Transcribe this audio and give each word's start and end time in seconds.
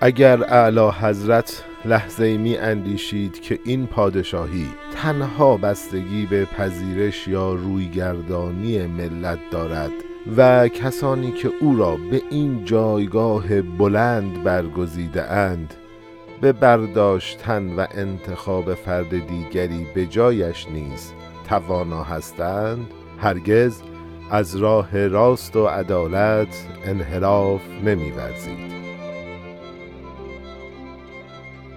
اگر 0.00 0.44
اعلی 0.44 0.90
حضرت 1.00 1.64
لحظه 1.84 2.36
می 2.36 2.56
اندیشید 2.56 3.40
که 3.40 3.58
این 3.64 3.86
پادشاهی 3.86 4.68
تنها 4.94 5.56
بستگی 5.56 6.26
به 6.26 6.44
پذیرش 6.44 7.28
یا 7.28 7.52
رویگردانی 7.52 8.86
ملت 8.86 9.38
دارد 9.50 9.90
و 10.36 10.68
کسانی 10.68 11.32
که 11.32 11.50
او 11.60 11.76
را 11.76 11.96
به 12.10 12.22
این 12.30 12.64
جایگاه 12.64 13.62
بلند 13.62 14.44
برگزیده 14.44 15.32
اند 15.32 15.74
به 16.40 16.52
برداشتن 16.52 17.74
و 17.76 17.86
انتخاب 17.90 18.74
فرد 18.74 19.26
دیگری 19.26 19.86
به 19.94 20.06
جایش 20.06 20.66
نیز 20.66 21.12
توانا 21.48 22.02
هستند 22.02 22.86
هرگز 23.18 23.82
از 24.30 24.56
راه 24.56 25.06
راست 25.06 25.56
و 25.56 25.66
عدالت 25.66 26.66
انحراف 26.84 27.60
نمیورزید. 27.84 28.77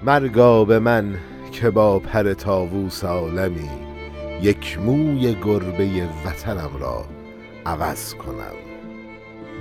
مرگا 0.03 0.65
به 0.65 0.79
من 0.79 1.15
که 1.51 1.69
با 1.69 1.99
پر 1.99 2.33
تاووس 2.33 3.03
عالمی 3.03 3.69
یک 4.41 4.79
موی 4.79 5.35
گربه 5.45 6.09
وطنم 6.25 6.69
را 6.79 7.05
عوض 7.65 8.13
کنم. 8.13 8.55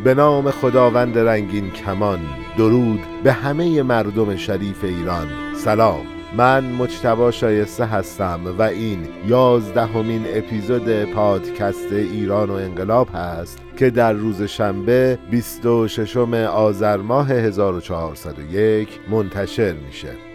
به 0.05 0.15
نام 0.15 0.51
خداوند 0.51 1.19
رنگین 1.19 1.71
کمان 1.71 2.21
درود 2.59 3.01
به 3.25 3.33
همه 3.33 3.83
مردم 3.83 4.37
شریف 4.37 4.85
ایران. 4.85 5.29
سلام 5.57 6.07
من 6.37 6.65
مجتبا 6.65 7.30
شایسته 7.30 7.85
هستم 7.85 8.41
و 8.59 8.63
این 8.63 9.09
یازدهمین 9.27 10.25
اپیزود 10.27 11.05
پادکست 11.05 11.93
ایران 11.93 12.51
و 12.51 12.55
انقلاب 12.55 13.09
هست 13.15 13.59
که 13.77 13.91
در 13.91 14.13
روز 14.13 14.43
شنبه 14.43 15.19
26 15.30 16.16
آذر 16.47 16.97
ماه 16.97 17.30
1401 17.30 18.88
منتشر 19.11 19.73
میشه. 19.73 20.30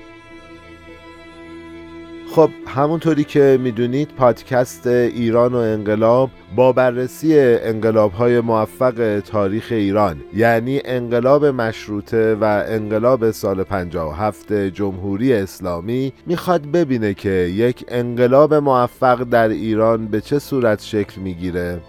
خب 2.36 2.50
همونطوری 2.68 3.24
که 3.24 3.60
می‌دونید 3.62 4.10
پادکست 4.18 4.88
ایران 4.88 5.54
و 5.54 5.58
انقلاب 5.58 6.30
با 6.56 6.72
بررسی 6.72 7.40
انقلاب 7.40 8.12
های 8.12 8.40
موفق 8.40 9.20
تاریخ 9.20 9.68
ایران 9.72 10.22
یعنی 10.34 10.82
انقلاب 10.86 11.46
مشروطه 11.46 12.36
و 12.36 12.64
انقلاب 12.68 13.32
سال 13.32 13.64
57 13.64 14.54
جمهوری 14.54 15.34
اسلامی 15.34 16.14
می‌خواد 16.26 16.62
ببینه 16.62 17.14
که 17.14 17.30
یک 17.30 17.86
انقلاب 17.88 18.54
موفق 18.54 19.24
در 19.24 19.50
ایران 19.50 20.08
به 20.08 20.22
چه 20.22 20.40
صورت 20.40 20.82
شکل 20.82 21.22
می‌گیره 21.22 21.82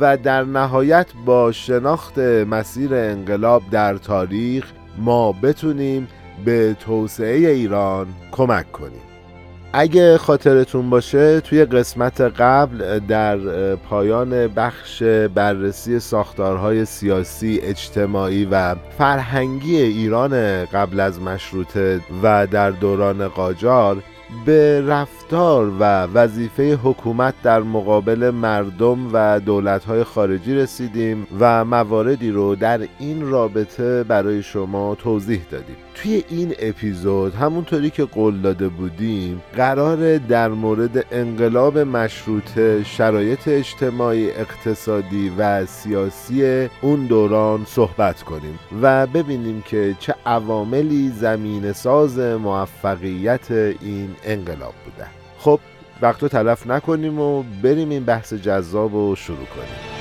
و 0.00 0.16
در 0.16 0.44
نهایت 0.44 1.06
با 1.26 1.52
شناخت 1.52 2.18
مسیر 2.18 2.94
انقلاب 2.94 3.62
در 3.70 3.96
تاریخ 3.96 4.72
ما 4.98 5.32
بتونیم 5.32 6.08
به 6.44 6.76
توسعه 6.80 7.50
ایران 7.50 8.06
کمک 8.32 8.72
کنیم. 8.72 9.13
اگه 9.76 10.18
خاطرتون 10.18 10.90
باشه 10.90 11.40
توی 11.40 11.64
قسمت 11.64 12.20
قبل 12.20 12.98
در 12.98 13.38
پایان 13.76 14.48
بخش 14.48 15.02
بررسی 15.02 16.00
ساختارهای 16.00 16.84
سیاسی 16.84 17.60
اجتماعی 17.62 18.44
و 18.44 18.74
فرهنگی 18.98 19.76
ایران 19.76 20.64
قبل 20.64 21.00
از 21.00 21.20
مشروطه 21.20 22.00
و 22.22 22.46
در 22.46 22.70
دوران 22.70 23.28
قاجار 23.28 23.96
به 24.46 24.82
رفتار 24.86 25.72
و 25.80 25.82
وظیفه 26.02 26.78
حکومت 26.82 27.34
در 27.42 27.60
مقابل 27.60 28.30
مردم 28.30 28.98
و 29.12 29.40
دولتهای 29.40 30.04
خارجی 30.04 30.54
رسیدیم 30.54 31.26
و 31.40 31.64
مواردی 31.64 32.30
رو 32.30 32.54
در 32.54 32.80
این 32.98 33.30
رابطه 33.30 34.04
برای 34.04 34.42
شما 34.42 34.94
توضیح 34.94 35.40
دادیم. 35.50 35.76
توی 35.94 36.24
این 36.28 36.54
اپیزود 36.58 37.34
همونطوری 37.34 37.90
که 37.90 38.04
قول 38.04 38.40
داده 38.40 38.68
بودیم 38.68 39.42
قرار 39.56 40.18
در 40.18 40.48
مورد 40.48 41.06
انقلاب 41.14 41.78
مشروطه 41.78 42.84
شرایط 42.84 43.48
اجتماعی 43.48 44.30
اقتصادی 44.30 45.32
و 45.38 45.66
سیاسی 45.66 46.68
اون 46.82 47.06
دوران 47.06 47.64
صحبت 47.64 48.22
کنیم 48.22 48.58
و 48.82 49.06
ببینیم 49.06 49.62
که 49.62 49.96
چه 50.00 50.14
عواملی 50.26 51.10
زمین 51.10 51.72
ساز 51.72 52.18
موفقیت 52.18 53.50
این 53.50 54.16
انقلاب 54.24 54.74
بوده. 54.84 55.06
خب 55.38 55.60
وقت 56.02 56.22
رو 56.22 56.28
تلف 56.28 56.66
نکنیم 56.66 57.20
و 57.20 57.42
بریم 57.62 57.90
این 57.90 58.04
بحث 58.04 58.34
جذاب 58.34 58.94
رو 58.94 59.16
شروع 59.16 59.46
کنیم. 59.46 59.93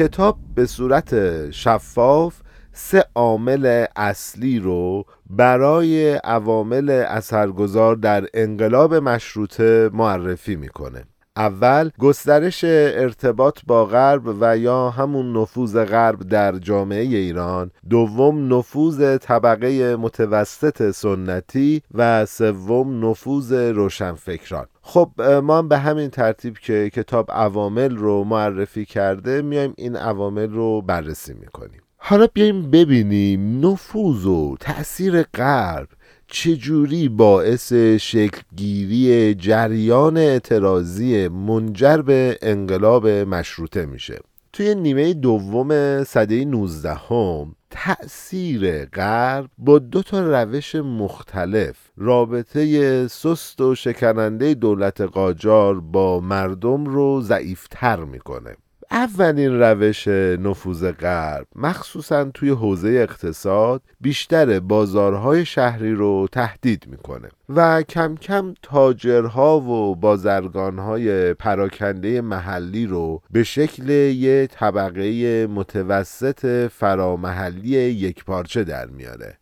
کتاب 0.00 0.38
به 0.54 0.66
صورت 0.66 1.50
شفاف 1.50 2.34
سه 2.72 3.04
عامل 3.14 3.86
اصلی 3.96 4.58
رو 4.58 5.04
برای 5.30 6.12
عوامل 6.12 6.90
اثرگذار 6.90 7.96
در 7.96 8.26
انقلاب 8.34 8.94
مشروطه 8.94 9.90
معرفی 9.92 10.56
می‌کنه. 10.56 11.04
اول 11.36 11.90
گسترش 11.98 12.64
ارتباط 12.64 13.58
با 13.66 13.86
غرب 13.86 14.36
و 14.40 14.58
یا 14.58 14.90
همون 14.90 15.36
نفوذ 15.36 15.84
غرب 15.84 16.28
در 16.28 16.58
جامعه 16.58 17.02
ایران. 17.02 17.70
دوم 17.90 18.54
نفوذ 18.54 19.16
طبقه 19.18 19.96
متوسط 19.96 20.90
سنتی. 20.90 21.82
و 21.94 22.26
سوم 22.26 23.10
نفوذ 23.10 23.52
روشنفکران. 23.52 24.66
خب 24.92 25.22
ما 25.22 25.62
به 25.62 25.78
همین 25.78 26.10
ترتیب 26.10 26.58
که 26.58 26.90
کتاب 26.90 27.30
عوامل 27.30 27.96
رو 27.96 28.24
معرفی 28.24 28.84
کرده 28.84 29.42
میایم 29.42 29.74
این 29.76 29.96
عوامل 29.96 30.50
رو 30.50 30.82
بررسی 30.82 31.34
می‌کنیم. 31.34 31.80
حالا 31.96 32.26
بیایم 32.26 32.70
ببینیم 32.70 33.66
نفوذ 33.66 34.26
و 34.26 34.56
تأثیر 34.60 35.22
غرب 35.22 35.88
چجوری 36.26 37.08
باعث 37.08 37.72
شکلگیری 38.00 39.34
جریان 39.34 40.16
اعتراضی 40.16 41.28
منجر 41.28 41.96
به 41.96 42.38
انقلاب 42.42 43.08
مشروطه 43.08 43.86
میشه. 43.86 44.18
توی 44.52 44.74
نیمه 44.74 45.14
دوم 45.14 46.04
صده 46.04 46.44
19 46.44 46.94
هم 46.94 47.54
تأثیر 47.70 48.84
غرب 48.84 49.50
با 49.58 49.78
دو 49.78 50.02
تا 50.02 50.42
روش 50.42 50.74
مختلف. 50.74 51.76
رابطه 51.96 53.08
سست 53.08 53.60
و 53.60 53.74
شکننده 53.74 54.54
دولت 54.54 55.00
قاجار 55.00 55.80
با 55.80 56.20
مردم 56.20 56.84
رو 56.84 57.20
ضعیفتر 57.20 58.04
می‌کنه. 58.04 58.56
اولین 58.90 59.60
روش 59.60 60.08
نفوذ 60.08 60.92
غرب 60.92 61.46
مخصوصا 61.56 62.24
توی 62.24 62.50
حوزه 62.50 62.88
اقتصاد 62.88 63.82
بیشتر 64.00 64.60
بازارهای 64.60 65.44
شهری 65.44 65.94
رو 65.94 66.28
تهدید 66.32 66.86
می‌کنه 66.86 67.28
و 67.48 67.82
کم 67.82 68.14
کم 68.16 68.54
تاجرها 68.62 69.60
و 69.60 69.96
بازرگانهای 69.96 71.34
پراکنده 71.34 72.20
محلی 72.20 72.86
رو 72.86 73.22
به 73.30 73.44
شکل 73.44 73.90
یه 73.90 74.46
طبقه 74.46 75.46
متوسط 75.46 76.68
فرامحلی 76.72 77.68
یک 77.78 78.24
پارچه 78.24 78.64
در 78.64 78.86
میاره 78.86 79.38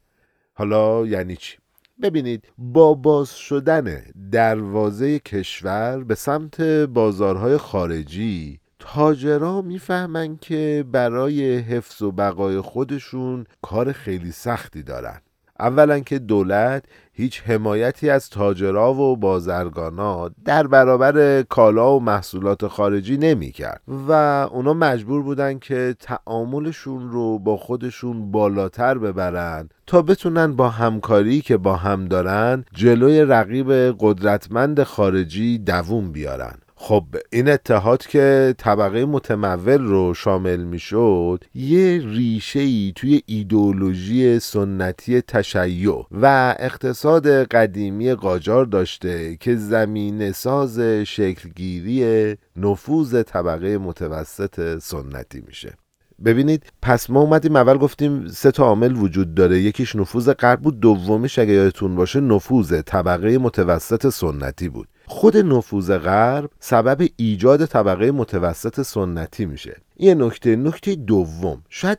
حالا 0.54 1.06
یعنی 1.06 1.36
چی؟ 1.36 1.58
ببینید 2.02 2.44
با 2.58 2.94
باز 2.94 3.36
شدن 3.36 4.02
دروازه 4.32 5.18
کشور 5.18 6.04
به 6.04 6.14
سمت 6.14 6.60
بازارهای 6.62 7.56
خارجی 7.56 8.60
تاجرا 8.78 9.62
می‌فهمن 9.62 10.36
که 10.36 10.84
برای 10.92 11.58
حفظ 11.58 12.02
و 12.02 12.12
بقای 12.12 12.60
خودشون 12.60 13.46
کار 13.62 13.92
خیلی 13.92 14.32
سختی 14.32 14.82
دارن. 14.82 15.20
اولا 15.60 16.00
که 16.00 16.18
دولت 16.18 16.84
هیچ 17.12 17.42
حمایتی 17.46 18.10
از 18.10 18.30
تاجرا 18.30 18.94
و 18.94 19.16
بازرگانا 19.16 20.30
در 20.44 20.66
برابر 20.66 21.42
کالا 21.42 21.96
و 21.96 22.00
محصولات 22.00 22.66
خارجی 22.66 23.16
نمی 23.16 23.52
کرد 23.52 23.80
و 24.08 24.12
اونا 24.52 24.74
مجبور 24.74 25.22
بودن 25.22 25.58
که 25.58 25.94
تعاملشون 26.00 27.10
رو 27.10 27.38
با 27.38 27.56
خودشون 27.56 28.30
بالاتر 28.30 28.98
ببرن 28.98 29.68
تا 29.86 30.02
بتونن 30.02 30.56
با 30.56 30.68
همکاری 30.68 31.40
که 31.40 31.56
با 31.56 31.76
هم 31.76 32.04
دارن 32.04 32.64
جلوی 32.74 33.20
رقیب 33.20 33.72
قدرتمند 34.00 34.82
خارجی 34.82 35.58
دووم 35.58 36.12
بیارن. 36.12 36.54
خب 36.80 37.04
این 37.32 37.48
اتحاد 37.48 38.06
که 38.06 38.54
طبقه 38.58 39.04
متمول 39.04 39.82
رو 39.82 40.14
شامل 40.14 40.64
می‌شد 40.64 41.44
یه 41.54 41.98
ریشه 42.04 42.60
ای 42.60 42.92
توی 42.96 43.22
ایدولوژی 43.26 44.38
سنتی 44.38 45.20
تشیع 45.20 46.06
و 46.10 46.54
اقتصاد 46.58 47.28
قدیمی 47.28 48.14
قاجار 48.14 48.64
داشته 48.64 49.36
که 49.36 49.56
زمین 49.56 50.32
ساز 50.32 50.80
شکلگیری 50.80 52.36
نفوذ 52.56 53.22
طبقه 53.22 53.78
متوسط 53.78 54.78
سنتی 54.78 55.42
میشه. 55.46 55.87
ببینید 56.24 56.62
پس 56.82 57.10
ما 57.10 57.20
اومدیم 57.20 57.56
اول 57.56 57.76
گفتیم 57.76 58.28
سه 58.28 58.50
تا 58.50 58.64
عامل 58.64 58.96
وجود 58.96 59.34
داره. 59.34 59.60
یکیش 59.60 59.96
نفوذ 59.96 60.30
غرب 60.30 60.60
بود 60.60 60.80
دومیش 60.80 61.38
اگه 61.38 61.52
یادتون 61.52 61.96
باشه 61.96 62.20
نفوذ 62.20 62.80
طبقه 62.80 63.38
متوسط 63.38 64.08
سنتی 64.08 64.68
بود. 64.68 64.88
خود 65.06 65.36
نفوذ 65.36 65.92
غرب 65.92 66.50
سبب 66.60 67.08
ایجاد 67.16 67.66
طبقه 67.66 68.10
متوسط 68.10 68.82
سنتی 68.82 69.46
میشه. 69.46 69.76
یه 69.96 70.14
نکته 70.14 70.56
نکته 70.56 70.94
دوم. 70.94 71.62
شاید 71.68 71.98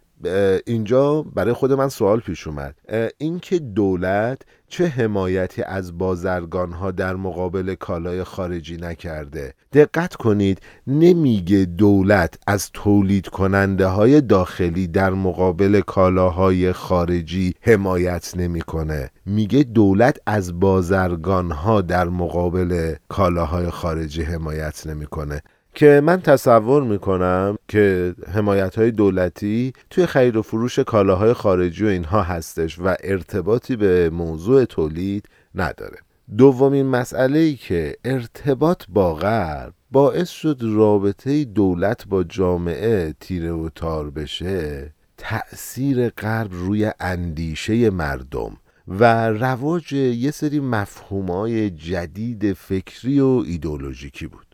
اینجا 0.66 1.22
برای 1.22 1.54
خود 1.54 1.74
من 1.74 1.90
سوال 1.90 2.20
پیش 2.20 2.48
اومد. 2.48 2.76
اینکه 3.18 3.60
دولت 3.60 4.42
چه 4.70 4.88
حمایتی 4.88 5.64
از 5.64 5.98
بازرگان 5.98 6.72
ها 6.72 6.92
در 6.92 7.16
مقابل 7.16 7.76
کالای 7.76 8.24
خارجی 8.24 8.78
نکرده. 8.78 9.54
دقت 9.74 10.16
کنید 10.16 10.62
نمیگه 10.88 11.66
دولت 11.66 12.34
از 12.48 12.70
تولید 12.74 13.28
کننده 13.28 13.88
های 13.88 14.22
داخلی 14.22 14.88
در 14.88 15.10
مقابل 15.10 15.82
کالاهای 15.82 16.74
خارجی 16.74 17.54
حمایت 17.62 18.34
نمی‌کنه. 18.38 19.10
میگه 19.26 19.64
دولت 19.64 20.18
از 20.26 20.60
بازرگان 20.60 21.52
ها 21.52 21.82
در 21.82 22.10
مقابل 22.10 22.96
کالاهای 23.08 23.70
خارجی 23.70 24.22
حمایت 24.22 24.88
نمی‌کنه. 24.88 25.42
که 25.74 26.02
من 26.04 26.22
تصور 26.22 26.84
می‌کنم 26.84 27.58
که 27.68 28.16
حمایت 28.34 28.76
های 28.76 28.92
دولتی 28.92 29.74
توی 29.90 30.06
خرید 30.06 30.36
و 30.36 30.42
فروش 30.42 30.80
کالاهای 30.80 31.34
خارجی 31.34 31.86
و 31.86 31.88
اینها 31.88 32.22
هستش 32.22 32.80
و 32.80 32.96
ارتباطی 33.04 33.76
به 33.76 34.10
موضوع 34.10 34.66
تولید 34.66 35.30
نداره. 35.56 35.98
دومین 36.38 36.86
مسئله 36.86 37.40
ای 37.40 37.56
که 37.56 37.96
ارتباط 38.06 38.84
با 38.90 39.16
غرب 39.16 39.74
باعث 39.92 40.30
شد 40.30 40.58
رابطه 40.62 41.44
دولت 41.44 42.08
با 42.08 42.24
جامعه 42.24 43.14
تیره 43.20 43.52
و 43.52 43.70
تار 43.76 44.10
بشه 44.10 44.94
تأثیر 45.18 46.10
غرب 46.10 46.50
روی 46.52 46.92
اندیشه 47.00 47.90
مردم 47.90 48.58
و 48.88 49.30
رواج 49.30 49.94
یه 49.94 50.32
سری 50.32 50.60
مفهومای 50.60 51.70
جدید 51.70 52.54
فکری 52.54 53.20
و 53.20 53.44
ایدولوژیکی 53.46 54.28
بود. 54.28 54.49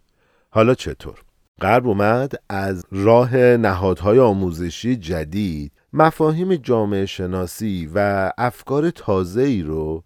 حالا 0.56 0.76
چطور؟ 0.76 1.16
غرب 1.62 1.88
اومد 1.88 2.32
از 2.50 2.86
راه 2.92 3.38
نهادهای 3.38 4.20
آموزشی 4.20 4.96
جدید 4.96 5.72
مفاهیم 5.94 6.56
جامعه 6.56 7.06
شناسی 7.06 7.90
و 7.96 8.32
افکار 8.38 8.90
تازه 8.90 9.42
ای 9.42 9.62
رو 9.62 10.04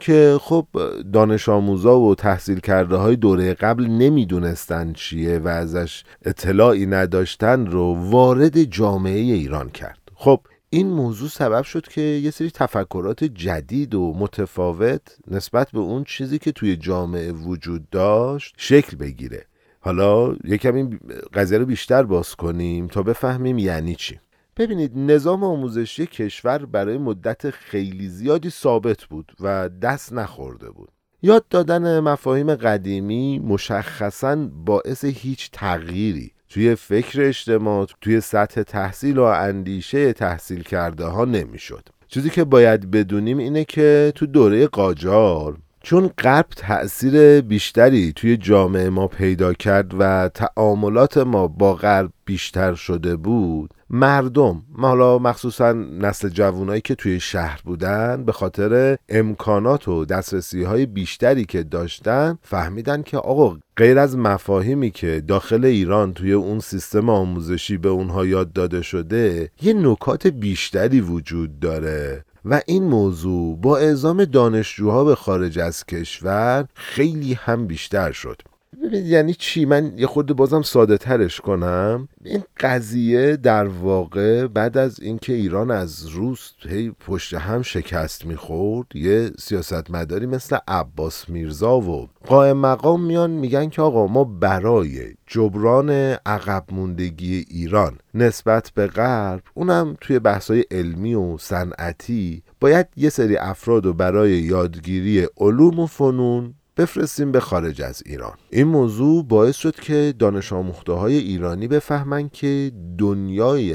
که 0.00 0.38
خب 0.40 0.66
دانش 1.12 1.48
آموزا 1.48 1.98
و 1.98 2.14
تحصیل 2.14 2.60
کرده 2.60 2.96
های 2.96 3.16
دوره 3.16 3.54
قبل 3.54 3.86
نمی‌دونستن 3.86 4.92
چیه 4.92 5.38
و 5.38 5.48
ازش 5.48 6.04
اطلاعی 6.24 6.86
نداشتن 6.86 7.66
رو 7.66 8.10
وارد 8.10 8.62
جامعه 8.62 9.20
ایران 9.20 9.70
کرد 9.70 9.98
خب 10.14 10.40
این 10.70 10.90
موضوع 10.90 11.28
سبب 11.28 11.62
شد 11.62 11.88
که 11.88 12.00
یه 12.00 12.30
سری 12.30 12.50
تفکرات 12.50 13.24
جدید 13.24 13.94
و 13.94 14.14
متفاوت 14.18 15.16
نسبت 15.30 15.70
به 15.70 15.78
اون 15.78 16.04
چیزی 16.04 16.38
که 16.38 16.52
توی 16.52 16.76
جامعه 16.76 17.32
وجود 17.32 17.90
داشت 17.90 18.54
شکل 18.58 18.96
بگیره 18.96 19.46
حالا 19.86 20.36
یکم 20.44 20.74
این 20.74 21.00
قضیه 21.34 21.58
رو 21.58 21.66
بیشتر 21.66 22.02
باز 22.02 22.34
کنیم 22.34 22.86
تا 22.86 23.02
بفهمیم 23.02 23.58
یعنی 23.58 23.94
چی. 23.94 24.18
ببینید 24.56 24.92
نظام 24.96 25.44
آموزشی 25.44 26.06
کشور 26.06 26.64
برای 26.64 26.98
مدت 26.98 27.50
خیلی 27.50 28.08
زیادی 28.08 28.50
ثابت 28.50 29.04
بود 29.04 29.32
و 29.40 29.68
دست 29.68 30.12
نخورده 30.12 30.70
بود. 30.70 30.88
یاد 31.22 31.48
دادن 31.50 32.00
مفاهیم 32.00 32.54
قدیمی 32.54 33.38
مشخصا 33.38 34.36
باعث 34.64 35.04
هیچ 35.04 35.50
تغییری 35.52 36.32
توی 36.48 36.74
فکر 36.74 37.22
اجتماع 37.22 37.86
توی 38.00 38.20
سطح 38.20 38.62
تحصیل 38.62 39.18
و 39.18 39.22
اندیشه 39.22 40.12
تحصیل 40.12 40.62
کرده 40.62 41.04
ها 41.04 41.24
نمی‌شد. 41.24 41.88
چیزی 42.08 42.30
که 42.30 42.44
باید 42.44 42.90
بدونیم 42.90 43.38
اینه 43.38 43.64
که 43.64 44.12
تو 44.14 44.26
دوره 44.26 44.66
قاجار 44.66 45.58
چون 45.86 46.10
غرب 46.18 46.46
تأثیر 46.56 47.40
بیشتری 47.40 48.12
توی 48.12 48.36
جامعه 48.36 48.90
ما 48.90 49.06
پیدا 49.06 49.52
کرد 49.52 49.92
و 49.98 50.30
تعاملات 50.34 51.18
ما 51.18 51.48
با 51.48 51.74
غرب 51.74 52.10
بیشتر 52.24 52.74
شده 52.74 53.16
بود 53.16 53.74
مردم 53.90 54.62
حالا 54.78 55.18
مخصوصا 55.18 55.72
نسل 55.72 56.28
جوانایی 56.28 56.80
که 56.80 56.94
توی 56.94 57.20
شهر 57.20 57.60
بودن 57.64 58.24
به 58.24 58.32
خاطر 58.32 58.96
امکانات 59.08 59.88
و 59.88 60.04
دسترسی 60.04 60.62
های 60.62 60.86
بیشتری 60.86 61.44
که 61.44 61.62
داشتن 61.62 62.38
فهمیدن 62.42 63.02
که 63.02 63.18
آقا 63.18 63.56
غیر 63.76 63.98
از 63.98 64.16
مفاهیمی 64.16 64.90
که 64.90 65.22
داخل 65.28 65.64
ایران 65.64 66.12
توی 66.14 66.32
اون 66.32 66.60
سیستم 66.60 67.08
آموزشی 67.08 67.76
به 67.76 67.88
اونها 67.88 68.26
یاد 68.26 68.52
داده 68.52 68.82
شده 68.82 69.50
یه 69.62 69.72
نکات 69.72 70.26
بیشتری 70.26 71.00
وجود 71.00 71.60
داره. 71.60 72.24
و 72.50 72.60
این 72.66 72.84
موضوع 72.84 73.56
با 73.56 73.78
اعزام 73.78 74.24
دانشجوها 74.24 75.04
به 75.04 75.14
خارج 75.14 75.58
از 75.58 75.84
کشور 75.84 76.68
خیلی 76.74 77.34
هم 77.34 77.66
بیشتر 77.66 78.12
شد. 78.12 78.42
ببینید 78.82 79.06
یعنی 79.06 79.34
چی؟ 79.34 79.64
من 79.64 79.92
یه 79.98 80.06
خود 80.06 80.36
بازم 80.36 80.62
ساده 80.62 80.98
ترش 80.98 81.40
کنم. 81.40 82.08
این 82.24 82.42
قضیه 82.60 83.36
در 83.36 83.66
واقع 83.66 84.46
بعد 84.46 84.78
از 84.78 85.00
اینکه 85.00 85.32
ایران 85.32 85.70
از 85.70 86.06
روس 86.06 86.52
هی 86.68 86.90
پشت 86.90 87.34
هم 87.34 87.62
شکست 87.62 88.26
می‌خورد 88.26 88.96
یه 88.96 89.30
سیاستمداری 89.38 90.26
مثل 90.26 90.56
عباس 90.68 91.28
میرزا 91.28 91.80
و 91.80 92.08
قائم 92.26 92.56
مقام 92.56 93.04
میان 93.04 93.30
میگن 93.30 93.68
که 93.68 93.82
آقا 93.82 94.06
ما 94.06 94.24
برای 94.24 95.14
جبران 95.26 95.90
عقب 96.26 96.64
موندگی 96.72 97.44
ایران 97.48 97.98
نسبت 98.14 98.72
به 98.74 98.86
غرب 98.86 99.42
اونم 99.54 99.96
توی 100.00 100.18
بحثای 100.18 100.64
علمی 100.70 101.14
و 101.14 101.38
صنعتی 101.38 102.42
باید 102.60 102.86
یه 102.96 103.08
سری 103.08 103.36
افراد 103.36 103.86
و 103.86 103.92
برای 103.92 104.30
یادگیری 104.30 105.26
علوم 105.36 105.78
و 105.78 105.86
فنون 105.86 106.54
بفرستیم 106.76 107.32
به 107.32 107.40
خارج 107.40 107.82
از 107.82 108.02
ایران. 108.06 108.34
این 108.50 108.66
موضوع 108.66 109.24
باعث 109.24 109.56
شد 109.56 109.74
که 109.74 110.14
دانش 110.18 110.52
آموخته 110.52 110.92
های 110.92 111.16
ایرانی 111.16 111.68
بفهمن 111.68 112.28
که 112.28 112.72
دنیای 112.98 113.74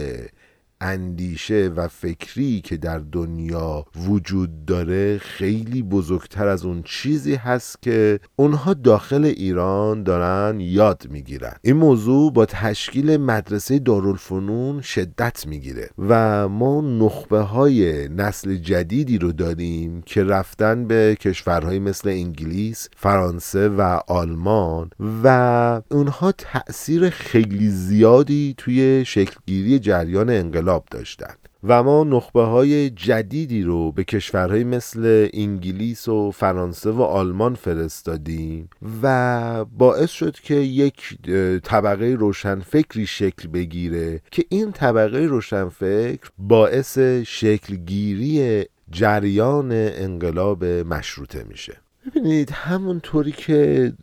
اندیشه 0.82 1.72
و 1.76 1.88
فکری 1.88 2.62
که 2.62 2.78
در 2.78 2.98
دنیا 2.98 3.86
وجود 4.08 4.66
داره 4.66 5.18
خیلی 5.18 5.84
بزرگتر 5.84 6.48
از 6.48 6.66
اون 6.66 6.84
چیزی 6.86 7.36
هست 7.36 7.82
که 7.82 8.20
اونها 8.36 8.74
داخل 8.74 9.26
ایران 9.26 10.04
دارن 10.04 10.60
یاد 10.60 11.08
می‌گیرن. 11.10 11.56
این 11.62 11.76
موضوع 11.76 12.34
با 12.34 12.46
تشکیل 12.46 13.18
مدرسه 13.18 13.80
دارالفنون 13.80 14.82
شدت 14.82 15.48
می‌گیره 15.48 15.90
و 15.98 16.50
ما 16.50 16.82
نخبه 16.82 17.40
های 17.40 18.10
نسل 18.10 18.56
جدیدی 18.56 19.18
رو 19.18 19.32
داریم 19.32 20.02
که 20.06 20.24
رفتن 20.24 20.88
به 20.88 21.18
کشورهای 21.20 21.80
مثل 21.80 22.10
انگلیس، 22.10 22.90
فرانسه 22.96 23.70
و 23.70 24.00
آلمان 24.08 24.90
و 25.24 25.82
اونها 25.92 26.32
تأثیر 26.32 27.10
خیلی 27.10 27.70
زیادی 27.70 28.54
توی 28.58 29.06
شکلگیری 29.06 29.80
جریان 29.80 30.30
انقلاب 30.30 30.71
داشتند 30.92 31.50
و 31.64 31.84
ما 31.84 32.04
نخبه 32.04 32.44
های 32.44 32.90
جدیدی 32.90 33.64
رو 33.64 33.92
به 33.92 34.04
کشورهای 34.04 34.64
مثل 34.64 35.30
انگلیس 35.34 36.08
و 36.08 36.32
فرانسه 36.32 36.90
و 36.92 37.02
آلمان 37.02 37.56
فرستادیم 37.56 38.70
و 39.04 39.66
باعث 39.66 40.10
شد 40.10 40.36
که 40.36 40.56
یک 40.56 41.18
طبقه 41.64 42.06
روشنفکری 42.06 43.06
شکل 43.06 43.48
بگیره 43.48 44.22
که 44.32 44.46
این 44.50 44.72
طبقه 44.72 45.20
روشنفکر 45.20 46.30
باعث 46.38 46.98
شکلگیری 47.26 48.66
جریان 48.92 49.72
انقلاب 49.72 50.66
مشروطه 50.66 51.44
میشه. 51.44 51.78
ببینید 52.08 52.52
همونطوری 52.52 53.32
که 53.32 53.94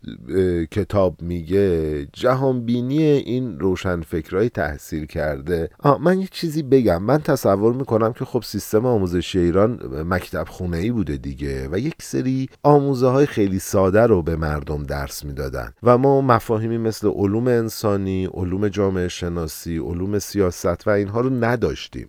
کتاب 0.70 1.22
میگه 1.22 2.06
جهانبینی 2.12 3.02
این 3.02 3.58
روشنفکرهای 3.58 4.48
تحصیل 4.48 5.06
کرده. 5.06 5.70
آه 5.78 6.02
من 6.02 6.20
یه 6.20 6.28
چیزی 6.30 6.62
بگم. 6.62 7.02
من 7.02 7.18
تصور 7.18 7.72
می‌کنم 7.72 8.12
که 8.12 8.24
خب 8.24 8.42
سیستم 8.42 8.86
آموزشی 8.86 9.38
ایران 9.38 9.80
مکتب 10.08 10.46
خونه 10.48 10.76
ای 10.76 10.90
بوده 10.90 11.16
دیگه 11.16 11.68
و 11.72 11.78
یک 11.78 11.94
سری 12.02 12.48
آموزه 12.62 13.06
های 13.06 13.26
خیلی 13.26 13.58
ساده 13.58 14.06
رو 14.06 14.22
به 14.22 14.36
مردم 14.36 14.82
درس 14.82 15.24
می‌دادن. 15.24 15.72
و 15.82 15.98
ما 15.98 16.20
مفاهیمی 16.20 16.78
مثل 16.78 17.08
علوم 17.08 17.48
انسانی 17.48 18.26
علوم 18.34 18.68
جامعه 18.68 19.08
شناسی 19.08 19.78
علوم 19.78 20.18
سیاست 20.18 20.86
و 20.86 20.90
اینها 20.90 21.20
رو 21.20 21.30
نداشتیم. 21.44 22.08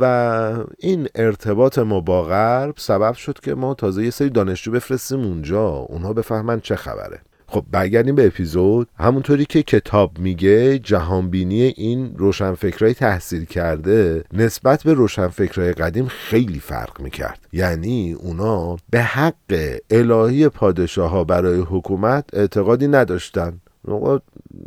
و 0.00 0.64
این 0.78 1.08
ارتباط 1.14 1.78
ما 1.78 2.00
با 2.00 2.22
غرب 2.22 2.74
سبب 2.78 3.14
شد 3.14 3.40
که 3.40 3.54
ما 3.54 3.74
تازه 3.74 4.04
یه 4.04 4.10
سری 4.10 4.30
دانشجو 4.30 4.70
بفرستیم. 4.70 5.05
اونجا 5.14 5.68
اونها 5.68 6.12
بفهمن 6.12 6.60
چه 6.60 6.76
خبره. 6.76 7.20
خب 7.48 7.64
برگردیم 7.70 8.14
به 8.14 8.26
اپیزود. 8.26 8.88
همونطوری 8.98 9.44
که 9.44 9.62
کتاب 9.62 10.18
میگه 10.18 10.78
جهانبینی 10.78 11.62
این 11.62 12.14
روشنفکرهای 12.16 12.94
تحصیل 12.94 13.44
کرده 13.44 14.24
نسبت 14.32 14.82
به 14.82 14.94
روشنفکرهای 14.94 15.72
قدیم 15.72 16.06
خیلی 16.06 16.58
فرق 16.58 17.00
می‌کرد. 17.00 17.46
یعنی 17.52 18.12
اونا 18.12 18.76
به 18.90 19.02
حق 19.02 19.78
الهی 19.90 20.48
پادشاه 20.48 21.10
ها 21.10 21.24
برای 21.24 21.60
حکومت 21.60 22.24
اعتقادی 22.32 22.88
نداشتن. 22.88 23.60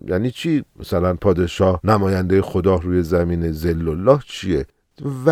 یعنی 0.07 0.31
چی؟ 0.31 0.63
مثلا 0.79 1.13
پادشاه 1.13 1.79
نماینده 1.83 2.41
خدا 2.41 2.75
روی 2.75 3.03
زمین 3.03 3.51
زل 3.51 3.89
الله 3.89 4.19
چیه؟ 4.27 4.65
و 5.25 5.31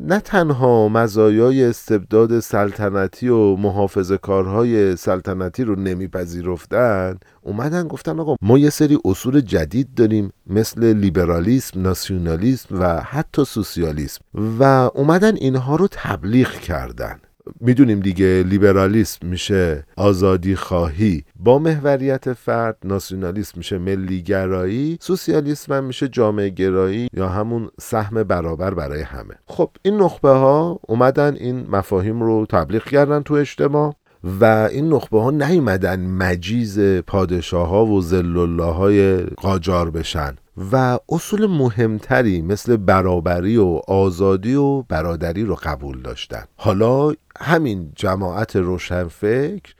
نه 0.00 0.20
تنها 0.20 0.88
مزایای 0.88 1.64
استبداد 1.64 2.40
سلطنتی 2.40 3.28
و 3.28 3.56
محافظ 3.56 4.12
کارهای 4.12 4.96
سلطنتی 4.96 5.64
رو 5.64 5.76
نمیپذیرفتن 5.76 7.18
اومدن 7.42 7.88
گفتن 7.88 8.20
آقا 8.20 8.36
ما 8.42 8.58
یه 8.58 8.70
سری 8.70 8.98
اصول 9.04 9.40
جدید 9.40 9.94
داریم 9.94 10.32
مثل 10.46 10.92
لیبرالیسم، 10.92 11.82
ناسیونالیسم 11.82 12.80
و 12.80 13.00
حتی 13.00 13.44
سوسیالیسم 13.44 14.20
و 14.58 14.62
اومدن 14.94 15.36
اینها 15.36 15.76
رو 15.76 15.88
تبلیغ 15.90 16.50
کردن. 16.50 17.20
می‌دونیم 17.60 18.00
دیگه 18.00 18.44
لیبرالیسم 18.46 19.26
میشه 19.26 19.84
آزادی 19.96 20.56
خواهی. 20.56 21.24
با 21.36 21.58
محوریت 21.58 22.32
فرد 22.32 22.76
ناسیونالیسم 22.84 23.52
میشه 23.56 23.78
ملیگرایی 23.78 24.98
سوسیالیسم 25.00 25.72
هم 25.72 25.84
میشه 25.84 26.08
جامعه 26.08 26.48
گرایی 26.48 27.08
یا 27.12 27.28
همون 27.28 27.70
سهم 27.80 28.22
برابر 28.22 28.74
برای 28.74 29.02
همه. 29.02 29.34
خب 29.46 29.70
این 29.82 29.96
نخبه 29.96 30.30
ها 30.30 30.80
اومدن 30.88 31.34
این 31.34 31.66
مفاهیم 31.70 32.22
رو 32.22 32.46
تبلیغ 32.46 32.84
کردن 32.84 33.22
تو 33.22 33.34
اجتماع 33.34 33.94
و 34.40 34.68
این 34.72 34.88
نخبه 34.88 35.20
ها 35.20 35.30
نیومدن 35.30 36.00
مجیز 36.00 36.80
پادشاه 36.80 37.68
ها 37.68 37.86
و 37.86 38.00
زلالله 38.00 38.72
های 38.72 39.16
قاجار 39.20 39.90
بشن. 39.90 40.36
و 40.72 40.98
اصول 41.08 41.46
مهمتری 41.46 42.42
مثل 42.42 42.76
برابری 42.76 43.56
و 43.56 43.80
آزادی 43.88 44.54
و 44.54 44.82
برادری 44.82 45.44
رو 45.44 45.54
قبول 45.62 46.02
داشتن. 46.02 46.44
حالا 46.56 47.12
همین 47.40 47.92
جماعت 47.96 48.56
روشنفکر 48.56 49.74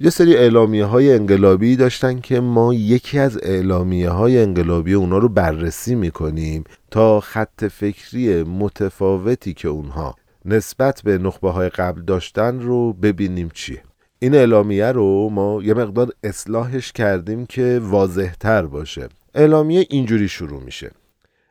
یه 0.00 0.10
سری 0.10 0.36
اعلامیه 0.36 0.84
های 0.84 1.14
انقلابی 1.14 1.76
داشتن 1.76 2.20
که 2.20 2.40
ما 2.40 2.74
یکی 2.74 3.18
از 3.18 3.38
اعلامیه 3.42 4.10
های 4.10 4.42
انقلابی 4.42 4.94
اونا 4.94 5.18
رو 5.18 5.28
بررسی 5.28 5.94
می‌کنیم 5.94 6.64
تا 6.90 7.20
خط 7.20 7.64
فکری 7.64 8.42
متفاوتی 8.42 9.54
که 9.54 9.68
اونها 9.68 10.14
نسبت 10.44 11.02
به 11.04 11.18
نخبه 11.18 11.50
های 11.50 11.68
قبل 11.68 12.02
داشتن 12.02 12.60
رو 12.60 12.92
ببینیم 12.92 13.50
چیه. 13.54 13.82
این 14.18 14.34
اعلامیه 14.34 14.92
رو 14.92 15.30
ما 15.30 15.62
یه 15.62 15.74
مقدار 15.74 16.12
اصلاحش 16.24 16.92
کردیم 16.92 17.46
که 17.46 17.80
واضحتر 17.82 18.66
باشه. 18.66 19.08
اعلامیه 19.36 19.86
اینجوری 19.90 20.28
شروع 20.28 20.62
میشه. 20.62 20.90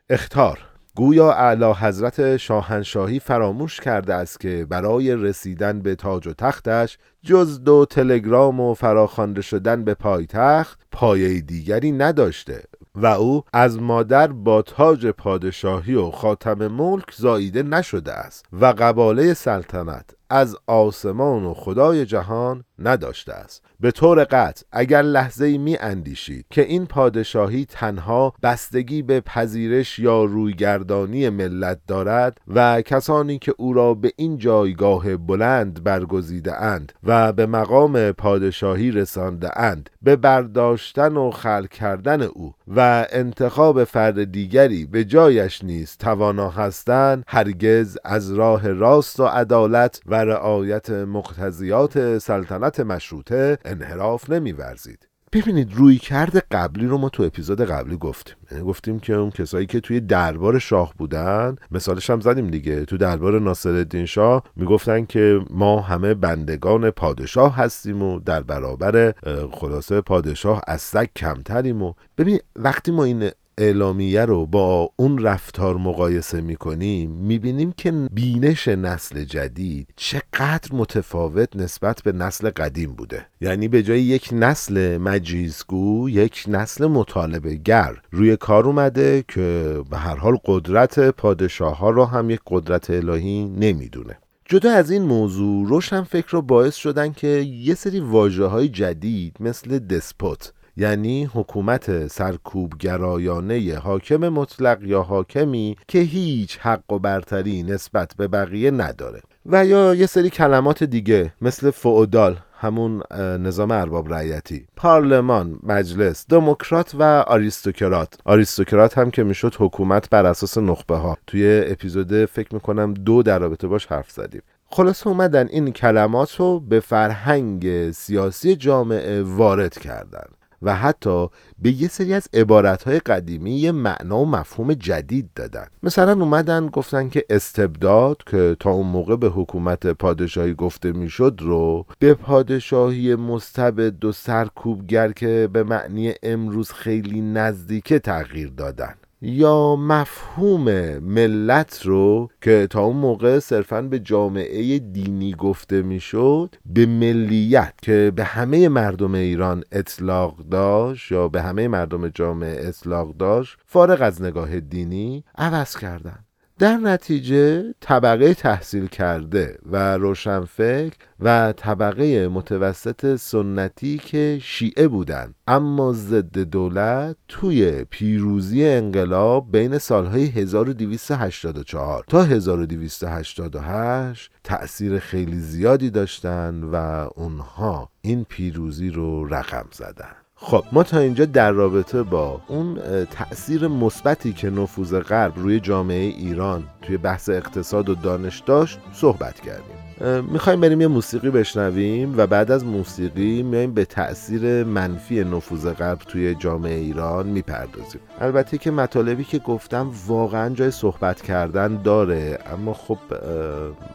اختار 0.10 0.60
گویا 0.96 1.32
اعلی 1.32 1.74
حضرت 1.74 2.38
شاهنشاهی 2.38 3.20
فراموش 3.20 3.80
کرده 3.80 4.14
است 4.14 4.40
که 4.40 4.68
برای 4.70 5.16
رسیدن 5.16 5.82
به 5.82 5.96
تاج 5.96 6.28
و 6.28 6.34
تختش 6.34 6.98
جز 7.24 7.64
دو 7.64 7.86
تلگرام 7.90 8.60
و 8.60 8.74
فراخوانده 8.74 9.42
شدن 9.42 9.84
به 9.84 9.94
پایتخت 9.94 10.80
پایه 10.92 11.42
دیگری 11.42 11.92
نداشته 11.92 12.64
و 12.96 13.06
او 13.06 13.44
از 13.54 13.82
مادر 13.82 14.28
با 14.28 14.62
تاج 14.62 15.08
پادشاهی 15.08 15.96
و 15.96 16.12
خاتم 16.12 16.68
ملک 16.68 17.12
زاییده 17.16 17.64
نشده 17.64 18.14
است 18.14 18.46
و 18.54 18.66
قباله 18.66 19.34
سلطنت 19.34 20.10
از 20.30 20.58
آسمان 20.68 21.44
و 21.44 21.54
خدای 21.54 22.06
جهان 22.06 22.64
نداشته 22.80 23.34
است. 23.34 23.65
به 23.80 23.92
طور 23.92 24.24
قطع 24.24 24.66
اگر 24.72 25.02
لحظه 25.02 25.58
می 25.58 25.78
اندیشید 25.78 26.46
که 26.50 26.62
این 26.62 26.86
پادشاهی 26.86 27.66
تنها 27.66 28.34
بستگی 28.44 29.02
به 29.02 29.22
پذیرش 29.22 30.00
یا 30.00 30.24
رویگردانی 30.24 31.30
ملت 31.30 31.80
دارد 31.88 32.38
و 32.48 32.82
کسانی 32.82 33.40
که 33.40 33.54
او 33.58 33.74
را 33.74 33.94
به 33.94 34.12
این 34.16 34.38
جایگاه 34.38 35.18
بلند 35.18 35.84
برگزیده 35.84 36.62
اند 36.62 36.94
و 37.04 37.34
به 37.34 37.46
مقام 37.46 38.12
پادشاهی 38.12 38.92
رسانده 38.92 39.60
اند 39.60 39.90
به 40.02 40.16
برداشتن 40.16 41.18
و 41.18 41.32
خلق 41.32 41.70
کردن 41.70 42.22
او 42.22 42.54
و 42.68 43.08
انتخاب 43.10 43.84
فرد 43.84 44.32
دیگری 44.32 44.86
به 44.86 45.06
جایش 45.06 45.64
نیز 45.64 45.98
توانا 45.98 46.50
هستند 46.50 47.24
هرگز 47.28 47.98
از 48.04 48.34
راه 48.34 48.72
راست 48.72 49.20
و 49.20 49.26
عدالت 49.26 50.02
و 50.06 50.16
رعایت 50.16 50.90
مقتضیات 50.90 52.18
سلطنت 52.18 52.80
مشروطه 52.80 53.58
انحراف 53.66 54.30
نمیورزید. 54.30 55.08
ببینید 55.36 55.74
روی 55.74 55.98
کرد 55.98 56.38
قبلی 56.38 56.88
رو 56.88 56.98
ما 56.98 57.10
تو 57.10 57.24
اپیزود 57.24 57.62
قبلی 57.62 57.98
گفتیم. 57.98 58.36
یعنی 58.52 58.64
گفتیم 58.64 59.00
که 59.00 59.14
اون 59.14 59.30
کسایی 59.30 59.66
که 59.66 59.80
توی 59.80 60.00
دربار 60.00 60.60
شاه 60.60 60.94
بودن 60.98 61.56
مثالش 61.72 62.10
هم 62.10 62.20
زدیم 62.20 62.48
دیگه. 62.48 62.86
تو 62.86 62.98
دربار 62.98 63.40
ناصرالدین 63.40 64.06
شاه 64.06 64.44
می‌گفتن 64.56 65.06
که 65.06 65.40
ما 65.50 65.82
همه 65.82 66.14
بندگان 66.14 66.90
پادشاه 66.90 67.56
هستیم 67.56 68.04
و 68.04 68.20
در 68.20 68.42
برابر 68.42 69.14
خلاصه 69.52 70.02
پادشاه 70.02 70.62
از 70.68 70.82
سگ 70.82 71.08
کمتریم 71.16 71.82
و 71.82 71.94
ببین 72.18 72.40
وقتی 72.56 72.92
ما 72.92 73.04
این 73.04 73.30
اعلامیه 73.58 74.26
رو 74.26 74.46
با 74.46 74.90
اون 74.96 75.24
رفتار 75.24 75.78
مقایسه 75.78 76.42
می‌کنیم 76.42 77.12
می‌بینیم 77.12 77.72
که 77.72 77.92
بینش 77.92 78.68
نسل 78.68 79.24
جدید 79.24 79.88
چقدر 79.96 80.70
متفاوت 80.72 81.56
نسبت 81.56 82.02
به 82.02 82.12
نسل 82.12 82.50
قدیم 82.50 82.94
بوده. 82.94 83.26
یعنی 83.42 83.68
به 83.68 83.84
جای 83.84 84.02
یک 84.02 84.30
نسل 84.32 84.98
مجیزگو 84.98 86.10
یک 86.10 86.44
نسل 86.48 86.88
مطالبه 86.88 87.56
گر 87.56 87.96
روی 88.12 88.38
کار 88.38 88.66
اومده 88.66 89.24
که 89.28 89.80
به 89.90 89.98
هر 89.98 90.16
حال 90.16 90.38
قدرت 90.46 91.00
پادشاه 91.00 91.78
ها 91.78 91.90
رو 91.90 92.06
هم 92.06 92.30
یک 92.30 92.40
قدرت 92.48 92.90
الهی 92.90 93.46
نمی‌دونه. 93.46 94.18
جدا 94.50 94.72
از 94.72 94.92
این 94.92 95.02
موضوع 95.02 95.68
روشن 95.68 96.04
فکر 96.04 96.28
رو 96.30 96.42
باعث 96.42 96.76
شدن 96.76 97.12
که 97.12 97.28
یه 97.28 97.76
سری 97.76 98.00
واجه 98.00 98.46
های 98.46 98.70
جدید 98.70 99.38
مثل 99.40 99.80
دسپوت 99.80 100.54
یعنی 100.78 101.30
حکومت 101.34 102.08
سرکوبگرایانه 102.08 103.80
حاکم 103.84 104.30
مطلق 104.30 104.84
یا 104.84 105.02
حاکمی 105.02 105.76
که 105.88 106.00
هیچ 106.00 106.58
حق 106.62 106.92
و 106.94 107.00
برتری 107.00 107.64
نسبت 107.64 108.14
به 108.18 108.28
بقیه 108.28 108.72
نداره. 108.72 109.22
و 109.46 109.66
یا 109.66 109.96
یه 109.96 110.06
سری 110.06 110.30
کلمات 110.30 110.84
دیگه 110.84 111.34
مثل 111.42 111.72
فعودال 111.72 112.38
همون 112.60 113.04
نظام 113.18 113.72
ارباب 113.72 114.14
رعیتی 114.14 114.68
پارلمان 114.76 115.60
مجلس 115.64 116.26
دموکرات 116.30 116.96
و 117.00 117.04
آریستوکرات. 117.28 118.18
آریستوکرات 118.26 118.98
هم 118.98 119.12
که 119.12 119.24
می‌شد 119.24 119.56
حکومت 119.60 120.10
بر 120.10 120.26
اساس 120.26 120.58
نخبه 120.58 120.96
ها 120.96 121.18
توی 121.28 121.64
اپیزود 121.68 122.26
فکر 122.26 122.54
می‌کنم 122.54 122.94
دو 122.94 123.24
در 123.24 123.40
رابطه 123.40 123.68
باش 123.68 123.86
حرف 123.86 124.12
زدیم. 124.12 124.42
خلاصه 124.68 125.08
اومدن 125.08 125.48
این 125.48 125.72
کلمات 125.72 126.36
رو 126.36 126.60
به 126.60 126.80
فرهنگ 126.80 127.92
سیاسی 127.92 128.56
جامعه 128.56 129.24
وارد 129.24 129.78
کردن. 129.78 130.26
و 130.66 130.76
حتی 130.76 131.28
به 131.62 131.72
یه 131.72 131.88
سری 131.88 132.14
از 132.14 132.28
عبارتهای 132.34 133.00
قدیمی 133.00 133.52
یه 133.52 133.72
معنا 133.72 134.20
و 134.20 134.26
مفهوم 134.26 134.74
جدید 134.74 135.30
دادن. 135.36 135.68
مثلا 135.84 136.12
اومدن 136.12 136.68
گفتن 136.68 137.10
که 137.10 137.26
استبداد 137.30 138.18
که 138.26 138.58
تا 138.60 138.72
اون 138.72 138.88
موقع 138.88 139.16
به 139.16 139.28
حکومت 139.28 139.88
پادشاهی 139.88 140.54
گفته 140.54 140.92
می‌شد 140.92 141.40
رو 141.42 141.86
به 142.00 142.14
پادشاهی 142.14 143.16
مستبد 143.16 144.06
و 144.06 144.12
سرکوبگر 144.12 145.12
که 145.12 145.50
به 145.54 145.64
معنی 145.64 146.14
امروز 146.24 146.72
خیلی 146.72 147.22
نزدیکه 147.22 148.00
تغییر 148.00 148.50
دادن. 148.58 148.94
یا 149.26 149.76
مفهوم 149.76 150.64
ملت 151.00 151.82
رو 151.86 152.30
که 152.42 152.68
تا 152.70 152.82
اون 152.82 152.96
موقع 152.96 153.40
صرفا 153.40 153.82
به 153.82 154.00
جامعه 154.00 154.80
دینی 154.80 155.34
گفته 155.34 155.82
می‌شد 155.82 156.56
به 156.66 156.86
ملیت 156.86 157.74
که 157.82 158.12
به 158.16 158.24
همه 158.24 158.70
مردم 158.70 159.16
ایران 159.16 159.64
اطلاق 159.72 160.38
داشت 160.38 161.12
یا 161.12 161.28
به 161.28 161.42
همه 161.42 161.68
مردم 161.68 162.08
جامعه 162.08 162.68
اطلاق 162.68 163.18
داشت 163.18 163.58
فارغ 163.66 164.02
از 164.02 164.22
نگاه 164.22 164.60
دینی 164.60 165.24
عوض 165.38 165.78
کردن. 165.78 166.25
در 166.60 166.78
نتیجه 166.78 167.74
طبقه 167.80 168.34
تحصیل 168.34 168.88
کرده 168.88 169.58
و 169.66 169.98
روشنفکر 169.98 170.96
و 171.20 171.54
طبقه 171.58 172.28
متوسط 172.28 173.16
سنتی 173.16 173.98
که 173.98 174.40
شیعه 174.42 174.88
بودند 174.88 175.36
اما 175.48 175.94
ضد 175.94 176.40
دولت 176.40 177.16
توی 177.28 177.84
پیروزی 177.84 178.66
انقلاب 178.66 179.52
بین 179.52 179.78
سالهای 179.78 180.26
1284 180.26 182.04
تا 182.08 182.24
1288 182.24 184.32
تأثیر 184.44 185.00
خیلی 185.00 185.40
زیادی 185.40 185.90
داشتند 185.90 186.64
و 186.74 186.76
اونها 187.16 187.90
این 188.02 188.26
پیروزی 188.30 188.90
رو 188.90 189.26
رقم 189.26 189.66
زدن. 189.72 190.25
خب 190.38 190.66
ما 190.72 190.84
تا 190.84 191.00
اینجا 191.00 191.26
در 191.26 191.52
رابطه 191.52 192.04
با 192.04 192.42
اون 192.48 192.80
تاثیر 193.06 193.68
مثبتی 193.68 194.34
که 194.34 194.50
نفوذ 194.50 195.00
غرب 195.00 195.34
روی 195.36 195.60
جامعه 195.60 196.06
ایران 196.06 196.64
توی 196.82 196.98
بحث 196.98 197.30
اقتصاد 197.30 197.90
و 197.90 197.96
دانش 197.96 198.40
داشت 198.40 198.80
صحبت 198.94 199.40
کردیم. 199.40 199.85
می‌خوایم 200.32 200.62
بریم 200.62 200.82
یه 200.82 200.88
موسیقی 200.88 201.30
بشنویم 201.30 202.14
و 202.18 202.28
بعد 202.28 202.52
از 202.52 202.66
موسیقی 202.66 203.44
میایم 203.44 203.74
به 203.74 203.86
تاثیر 203.86 204.64
منفی 204.64 205.24
نفوذ 205.24 205.68
غرب 205.68 205.98
توی 205.98 206.36
جامعه 206.36 206.74
ایران 206.74 207.28
می‌پردازیم. 207.28 208.02
البته 208.20 208.58
که 208.58 208.72
مطالبی 208.72 209.24
که 209.24 209.40
گفتم 209.40 209.92
واقعا 210.08 210.50
جای 210.50 210.72
صحبت 210.72 211.22
کردن 211.22 211.82
داره 211.82 212.40
اما 212.54 212.74
خب 212.74 212.98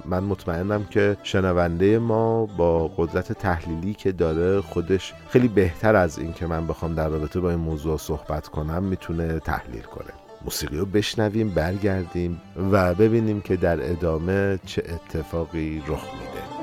من 0.04 0.24
مطمئنم 0.24 0.84
که 0.84 1.16
شنونده 1.22 1.98
ما 1.98 2.46
با 2.46 2.88
قدرت 2.88 3.32
تحلیلی 3.32 3.94
که 3.94 4.12
داره 4.12 4.60
خودش 4.60 5.14
خیلی 5.28 5.48
بهتر 5.48 5.96
از 5.96 6.18
این 6.18 6.32
که 6.32 6.46
من 6.46 6.66
بخوام 6.66 6.94
در 6.94 7.08
رابطه 7.08 7.40
با 7.40 7.50
این 7.50 7.60
موضوع 7.60 7.96
صحبت 7.96 8.48
کنم 8.48 8.82
می‌تونه 8.82 9.38
تحلیل 9.38 9.82
کنه. 9.82 10.19
موسیقی 10.44 10.76
رو 10.76 10.86
بشنویم 10.86 11.50
برگردیم 11.50 12.40
و 12.72 12.94
ببینیم 12.94 13.40
که 13.40 13.56
در 13.56 13.90
ادامه 13.90 14.58
چه 14.66 14.82
اتفاقی 14.88 15.82
رخ 15.86 16.04
میده. 16.14 16.59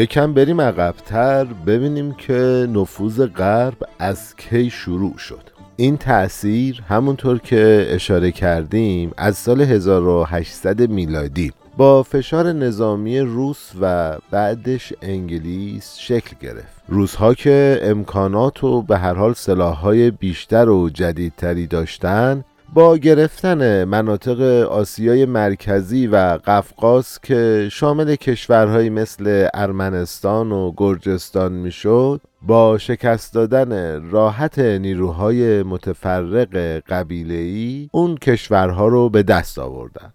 یکم 0.00 0.32
بریم 0.34 0.60
عقبتر 0.60 1.44
ببینیم 1.44 2.12
که 2.12 2.66
نفوذ 2.72 3.26
غرب 3.26 3.76
از 3.98 4.36
کی 4.36 4.70
شروع 4.70 5.18
شد. 5.18 5.50
این 5.76 5.96
تأثیر 5.96 6.82
همونطور 6.88 7.38
که 7.38 7.86
اشاره 7.90 8.32
کردیم 8.32 9.12
از 9.16 9.36
سال 9.36 9.60
1800 9.60 10.90
میلادی 10.90 11.52
با 11.76 12.02
فشار 12.02 12.52
نظامی 12.52 13.20
روس 13.20 13.70
و 13.80 14.16
بعدش 14.30 14.92
انگلیس 15.02 15.96
شکل 15.98 16.36
گرفت. 16.40 16.82
روزها 16.88 17.34
که 17.34 17.80
امکانات 17.82 18.64
و 18.64 18.82
به 18.82 18.98
هر 18.98 19.14
حال 19.14 19.34
سلاحهای 19.34 20.10
بیشتر 20.10 20.68
و 20.68 20.90
جدیدتری 20.90 21.66
داشتن 21.66 22.44
با 22.74 22.96
گرفتن 22.96 23.84
مناطق 23.84 24.40
آسیای 24.70 25.24
مرکزی 25.24 26.06
و 26.06 26.16
قفقاز 26.44 27.20
که 27.20 27.68
شامل 27.72 28.14
کشورهایی 28.14 28.90
مثل 28.90 29.48
ارمنستان 29.54 30.52
و 30.52 30.72
گرجستان 30.76 31.52
می‌شد 31.52 32.20
با 32.42 32.78
شکست 32.78 33.34
دادن 33.34 34.02
راحت 34.10 34.58
نیروهای 34.58 35.62
متفرق 35.62 36.56
قبیله‌ای 36.88 37.88
اون 37.92 38.16
کشورها 38.16 38.88
رو 38.88 39.08
به 39.08 39.22
دست 39.22 39.58
آوردن 39.58 40.12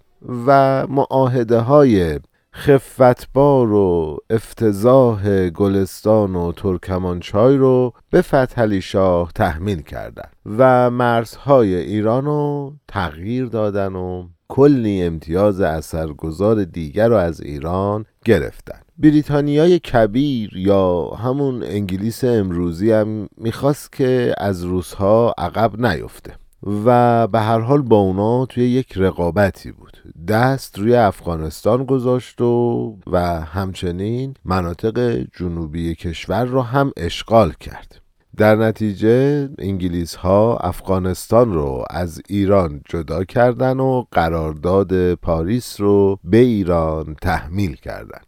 و 0.47 0.87
معاهده 0.87 1.59
های 1.59 2.19
خفتبار 2.57 3.71
و 3.71 4.17
افتضاح 4.29 5.49
گلستان 5.49 6.35
و 6.35 6.51
ترکمانچای 6.51 7.57
رو 7.57 7.93
به 8.11 8.21
فتحعلی 8.21 8.81
شاه 8.81 9.31
تحمیل 9.35 9.81
کردند 9.81 10.31
و 10.57 10.89
مرزهای 10.89 11.75
ایران 11.75 12.25
رو 12.25 12.73
تغییر 12.87 13.45
دادن 13.45 13.95
و 13.95 14.27
کلی 14.47 15.03
امتیاز 15.03 15.61
اثرگذار 15.61 16.63
دیگر 16.63 17.07
رو 17.07 17.15
از 17.15 17.41
ایران 17.41 18.05
گرفتن. 18.25 18.79
بریتانیای 18.97 19.79
کبیر 19.79 20.57
یا 20.57 21.05
همون 21.05 21.63
انگلیس 21.63 22.23
امروزی 22.23 22.91
هم 22.91 23.29
می‌خواست 23.37 23.91
که 23.91 24.35
از 24.37 24.63
روسها 24.63 25.33
عقب 25.37 25.85
نیفته. 25.85 26.33
و 26.65 27.27
به 27.27 27.39
هر 27.39 27.59
حال 27.59 27.81
با 27.81 27.97
اونا 27.97 28.45
توی 28.45 28.63
یک 28.63 28.93
رقابتی 28.95 29.71
بود. 29.71 29.97
دست 30.27 30.79
روی 30.79 30.95
افغانستان 30.95 31.83
گذاشت 31.83 32.41
و 32.41 32.97
و 33.07 33.41
همچنین 33.41 34.33
مناطق 34.45 35.25
جنوبی 35.37 35.95
کشور 35.95 36.45
را 36.45 36.61
هم 36.61 36.91
اشغال 36.97 37.53
کرد. 37.59 38.01
در 38.37 38.55
نتیجه 38.55 39.49
انگلیس 39.59 40.15
ها 40.15 40.57
افغانستان 40.57 41.53
رو 41.53 41.83
از 41.89 42.21
ایران 42.29 42.81
جدا 42.89 43.23
کردن 43.23 43.79
و 43.79 44.03
قرارداد 44.11 45.13
پاریس 45.13 45.81
رو 45.81 46.19
به 46.23 46.37
ایران 46.37 47.15
تحمیل 47.21 47.75
کردند. 47.75 48.25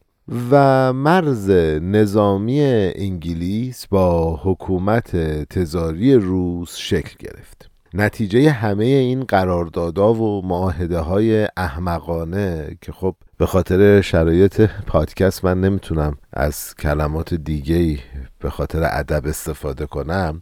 و 0.52 0.94
مرز 0.94 1.50
نظامی 1.82 2.62
انگلیس 2.96 3.88
با 3.88 4.40
حکومت 4.44 5.16
تزاری 5.50 6.16
روس 6.16 6.76
شکل 6.76 7.16
گرفت. 7.20 7.70
نتیجه 7.98 8.50
همه 8.50 8.86
این 8.86 9.24
قراردادها 9.24 10.14
و 10.14 10.46
معاهده 10.46 11.00
های 11.00 11.48
احمقانه 11.58 12.78
که 12.82 12.92
خب 12.92 13.16
به 13.38 13.46
خاطر 13.46 14.02
شرایط 14.02 14.62
پادکست 14.88 15.46
من 15.46 15.62
نمی‌تونم 15.62 16.18
از 16.34 16.76
کلمات 16.76 17.34
دیگه 17.34 18.00
به 18.40 18.50
خاطر 18.50 18.90
ادب 18.92 19.28
استفاده 19.28 19.86
کنم 19.86 20.42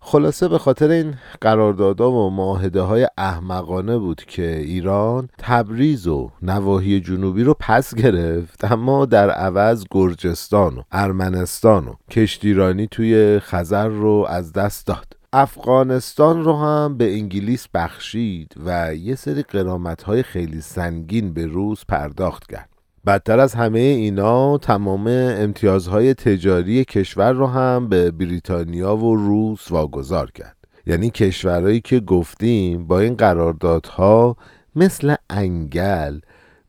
خلاصه 0.00 0.48
به 0.48 0.58
خاطر 0.58 0.90
این 0.90 1.14
قراردادها 1.40 2.10
و 2.10 2.30
معاهده 2.30 2.80
های 2.80 3.08
احمقانه 3.18 3.98
بود 3.98 4.24
که 4.24 4.56
ایران 4.56 5.28
تبریز 5.38 6.06
و 6.06 6.30
نواحی 6.42 7.00
جنوبی 7.00 7.44
رو 7.44 7.54
پس 7.60 7.94
گرفت 7.94 8.64
اما 8.64 9.06
در 9.06 9.30
عوض 9.30 9.84
گرجستان 9.90 10.78
و 10.78 10.82
ارمنستان 10.92 11.88
و 11.88 11.94
کشتیرانی 12.10 12.86
توی 12.86 13.38
خزر 13.38 13.88
رو 13.88 14.26
از 14.28 14.52
دست 14.52 14.86
داد. 14.86 15.16
افغانستان 15.38 16.44
رو 16.44 16.56
هم 16.56 16.96
به 16.96 17.12
انگلیس 17.14 17.68
بخشید 17.74 18.54
و 18.64 18.94
یه 18.94 19.14
سری 19.14 19.42
قرامت 19.42 20.22
خیلی 20.22 20.60
سنگین 20.60 21.32
به 21.32 21.46
روز 21.46 21.84
پرداخت 21.88 22.46
کرد. 22.46 22.68
بدتر 23.06 23.40
از 23.40 23.54
همه 23.54 23.78
اینا 23.78 24.58
تمام 24.58 25.06
امتیازهای 25.06 26.14
تجاری 26.14 26.84
کشور 26.84 27.32
رو 27.32 27.46
هم 27.46 27.88
به 27.88 28.10
بریتانیا 28.10 28.96
و 28.96 29.16
روس 29.16 29.70
واگذار 29.72 30.30
کرد. 30.30 30.56
یعنی 30.86 31.10
کشورهایی 31.10 31.80
که 31.80 32.00
گفتیم 32.00 32.86
با 32.86 33.00
این 33.00 33.14
قراردادها 33.14 34.36
مثل 34.76 35.14
انگل 35.30 36.20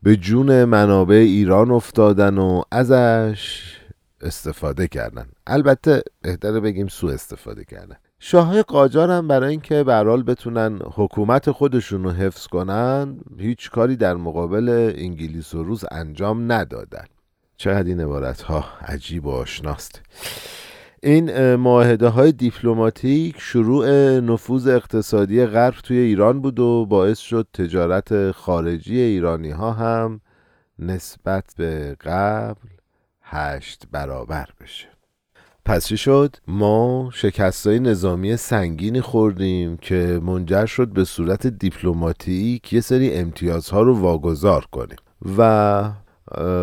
به 0.02 0.16
جون 0.16 0.64
منابع 0.64 1.16
ایران 1.16 1.70
افتادن 1.70 2.38
و 2.38 2.62
ازش 2.70 3.74
استفاده 4.20 4.88
کردن. 4.88 5.26
البته 5.46 6.02
بهتره 6.22 6.60
بگیم 6.60 6.88
سو 6.88 7.06
استفاده 7.06 7.64
کردن. 7.64 7.96
شاه 8.20 8.62
قاجار 8.62 9.10
هم 9.10 9.28
برای 9.28 9.50
اینکه 9.50 9.84
برال 9.84 10.22
بتونن 10.22 10.78
حکومت 10.94 11.50
خودشون 11.50 12.04
رو 12.04 12.10
حفظ 12.10 12.46
کنن 12.46 13.20
هیچ 13.38 13.70
کاری 13.70 13.96
در 13.96 14.14
مقابل 14.14 14.92
انگلیس 14.96 15.54
و 15.54 15.62
روز 15.62 15.84
انجام 15.90 16.52
ندادن. 16.52 17.04
چقدر 17.56 17.88
این 17.88 18.00
عبارت 18.00 18.42
ها 18.42 18.64
عجیب 18.80 19.26
و 19.26 19.30
آشناست. 19.30 20.02
این 21.02 21.54
معاهده 21.54 22.08
های 22.08 22.32
دیپلماتیک 22.32 23.36
شروع 23.38 23.88
نفوذ 24.20 24.66
اقتصادی 24.66 25.46
غرب 25.46 25.74
توی 25.74 25.98
ایران 25.98 26.40
بود 26.40 26.60
و 26.60 26.86
باعث 26.86 27.18
شد 27.18 27.46
تجارت 27.54 28.30
خارجی 28.30 29.00
ایرانی 29.00 29.50
ها 29.50 29.72
هم 29.72 30.20
نسبت 30.78 31.54
به 31.56 31.96
قبل 32.00 32.68
هشت 33.22 33.84
برابر 33.92 34.48
بشه. 34.60 34.97
پس 35.64 35.86
چی 35.86 35.96
شد؟ 35.96 36.36
ما 36.46 37.10
شکستای 37.14 37.78
نظامی 37.78 38.36
سنگینی 38.36 39.00
خوردیم 39.00 39.76
که 39.76 40.20
منجر 40.22 40.66
شد 40.66 40.88
به 40.88 41.04
صورت 41.04 41.46
دیپلماتیک 41.46 42.72
یه 42.72 42.80
سری 42.80 43.14
امتیازها 43.14 43.82
رو 43.82 43.94
واگذار 43.94 44.66
کنیم. 44.72 44.98
و 45.38 45.92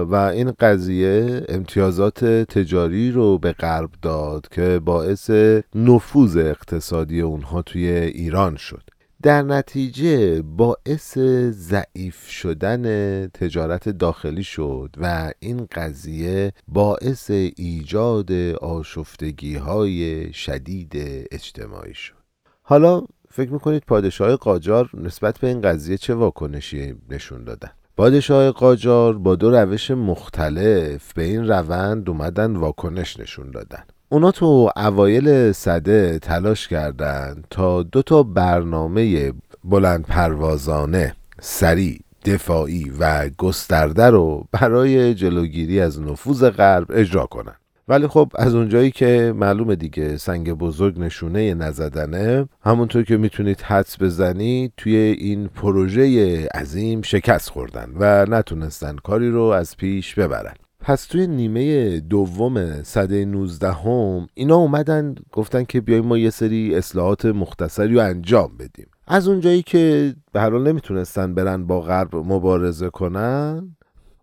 و 0.10 0.16
این 0.16 0.52
قضیه 0.52 1.46
امتیازات 1.50 2.26
تجاری 2.26 3.12
رو 3.12 3.38
به 3.38 3.52
غرب 3.52 3.90
داد 4.02 4.48
که 4.52 4.80
باعث 4.86 5.32
نفوذ 5.76 6.38
اقتصادی 6.38 7.22
اونها 7.22 7.62
توی 7.62 7.88
ایران 7.90 8.56
شد. 8.56 8.84
در 9.26 9.42
نتیجه 9.42 10.42
باعث 10.42 11.18
ضعیف 11.50 12.28
شدن 12.30 13.28
تجارت 13.28 13.90
داخلی 13.90 14.44
شد 14.44 14.96
و 14.98 15.32
این 15.40 15.68
قضیه 15.72 16.54
باعث 16.68 17.30
ایجاد 17.56 18.32
آشفتگی 18.62 19.56
های 19.56 20.34
شدید 20.34 20.94
اجتماعی 21.32 21.94
شد. 21.94 22.14
حالا 22.62 23.02
فکر 23.30 23.50
می‌کنید 23.50 23.84
پادشاه 23.88 24.36
قاجار 24.36 24.90
نسبت 24.94 25.40
به 25.40 25.48
این 25.48 25.62
قضیه 25.62 25.98
چه 25.98 26.14
واکنشی 26.14 26.96
نشون 27.10 27.44
دادن؟ 27.44 27.72
پادشاه 27.98 28.52
قاجار 28.52 29.18
با 29.18 29.36
دو 29.36 29.52
روش 29.52 29.92
مختلف 29.92 31.14
به 31.14 31.24
این 31.24 31.48
روند 31.48 32.10
اومدن 32.10 32.56
واکنش 32.56 33.20
نشون 33.20 33.52
دادن. 33.52 33.84
اونا 34.10 34.32
تو 34.32 34.70
اوایل 34.76 35.52
صده 35.52 36.20
تلاش 36.20 36.68
کردند 36.68 37.48
تا 37.50 37.84
دو 37.84 38.02
تا 38.02 38.24
برنامه 38.24 39.34
بلند 39.64 40.06
پروازانه 40.06 41.16
سریع 41.42 42.00
دفاعی 42.26 42.92
و 43.00 43.30
گسترده 43.38 44.10
رو 44.10 44.46
برای 44.52 45.14
جلوگیری 45.14 45.80
از 45.80 46.02
نفوذ 46.02 46.50
غرب 46.50 46.86
اجرا 46.90 47.26
کنند. 47.26 47.60
ولی 47.88 48.08
خب 48.08 48.32
از 48.36 48.56
اونجایی 48.56 48.92
که 48.92 49.34
معلومه 49.36 49.76
دیگه 49.76 50.18
سنگ 50.18 50.54
بزرگ 50.54 51.00
نشونه 51.00 51.54
نزدنه 51.54 52.50
همونطور 52.62 53.04
که 53.04 53.18
می‌تونید 53.18 53.62
حدس 53.62 54.02
بزنید 54.02 54.74
توی 54.78 54.96
این 54.96 55.48
پروژه 55.48 56.48
عظیم 56.48 57.02
شکست 57.02 57.50
خوردن 57.50 57.92
و 58.00 58.26
نتونستن 58.30 58.96
کاری 58.96 59.32
رو 59.32 59.42
از 59.42 59.78
پیش 59.78 60.16
ببرن 60.16 60.54
پس 60.88 61.06
توی 61.06 61.28
نیمه 61.28 62.00
دوم 62.00 62.84
صده 62.84 63.26
19 63.26 63.72
هم 63.72 64.28
اینا 64.34 64.56
اومدن 64.56 65.16
گفتن 65.32 65.64
که 65.64 65.82
بیایم 65.82 66.06
ما 66.06 66.18
یه 66.18 66.30
سری 66.30 66.76
اصلاحات 66.76 67.26
مختصری 67.26 67.94
رو 67.94 68.02
انجام 68.02 68.58
بدیم 68.60 68.88
از 69.08 69.28
اونجایی 69.28 69.64
که 69.64 70.16
به 70.32 70.42
حال 70.42 70.68
نمی‌تونستن 70.68 71.34
برن 71.34 71.66
با 71.66 71.82
غرب 71.82 72.16
مبارزه 72.16 72.90
کنن 72.90 73.76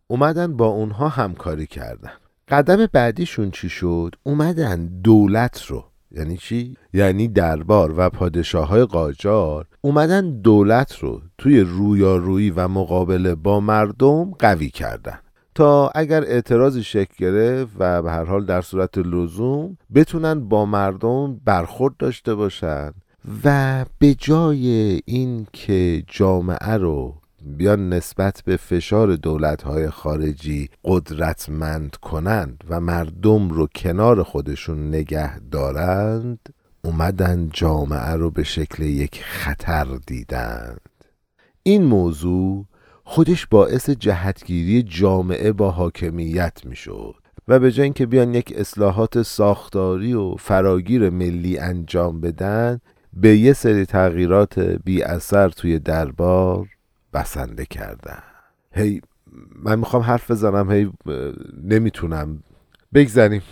اومدن 0.07 0.57
با 0.57 0.66
اونها 0.66 1.09
همکاری 1.09 1.66
کردن 1.66 2.12
قدم 2.48 2.87
بعدیشون 2.92 3.51
چی 3.51 3.68
شد؟ 3.68 4.14
اومدن 4.22 4.87
دولت 4.87 5.66
رو 5.66 5.85
یعنی 6.11 6.37
چی؟ 6.37 6.77
یعنی 6.92 7.29
دربار 7.29 7.94
و 7.96 8.11
پادشاه 8.11 8.68
های 8.68 8.85
قاجار 8.85 9.66
اومدن 9.81 10.40
دولت 10.40 10.98
رو 10.98 11.22
توی 11.38 11.61
رویارویی 11.61 12.51
و 12.51 12.68
مقابله 12.68 13.35
با 13.35 13.61
مردم 13.61 14.31
قوی 14.31 14.70
کردن 14.70 15.18
تا 15.54 15.90
اگر 15.94 16.24
اعتراضی 16.24 16.82
شکل 16.82 17.14
گرفت 17.18 17.72
و 17.78 18.02
به 18.02 18.10
هر 18.10 18.24
حال 18.24 18.44
در 18.44 18.60
صورت 18.60 18.98
لزوم 18.98 19.76
بتونن 19.94 20.48
با 20.48 20.66
مردم 20.66 21.40
برخورد 21.44 21.96
داشته 21.96 22.34
باشن 22.34 22.92
و 23.44 23.84
به 23.98 24.14
جای 24.14 25.00
این 25.04 25.46
که 25.52 26.04
جامعه 26.06 26.76
رو 26.76 27.14
بیان 27.46 27.88
نسبت 27.88 28.42
به 28.44 28.56
فشار 28.56 29.16
دولتهای 29.16 29.90
خارجی 29.90 30.68
قدرتمند 30.84 31.96
کنند 31.96 32.64
و 32.68 32.80
مردم 32.80 33.48
رو 33.48 33.66
کنار 33.74 34.22
خودشون 34.22 34.88
نگه 34.88 35.38
دارند 35.38 36.54
اومدن 36.84 37.48
جامعه 37.52 38.10
رو 38.10 38.30
به 38.30 38.42
شکل 38.42 38.82
یک 38.82 39.22
خطر 39.22 39.86
دیدند. 40.06 40.80
این 41.62 41.84
موضوع 41.84 42.66
خودش 43.14 43.46
باعث 43.46 43.90
جهتگیری 43.90 44.83
جامعه 44.83 45.53
با 45.53 45.70
حاکمیت 45.70 46.61
می‌شد 46.64 47.14
و 47.48 47.59
به 47.59 47.72
جای 47.72 47.85
اینکه 47.85 48.07
بیان 48.07 48.35
یک 48.35 48.55
اصلاحات 48.57 49.22
ساختاری 49.22 50.12
و 50.12 50.35
فراگیر 50.35 51.11
ملی 51.11 51.59
انجام 51.59 52.20
بدن 52.20 52.81
به 53.12 53.37
یه 53.37 53.53
سری 53.53 53.87
تغییرات 53.87 54.59
بی 54.59 55.03
اثر 55.03 55.48
توی 55.48 55.79
دربار 55.79 56.68
بسنده 57.14 57.64
کردن. 57.64 58.22
هی 58.72 59.01
من 59.62 59.79
می‌خوام 59.79 60.03
حرف 60.03 60.31
بزنم 60.31 60.70
هی 60.70 60.92
نمی‌تونم. 61.64 62.42
بگذاریم 62.94 63.42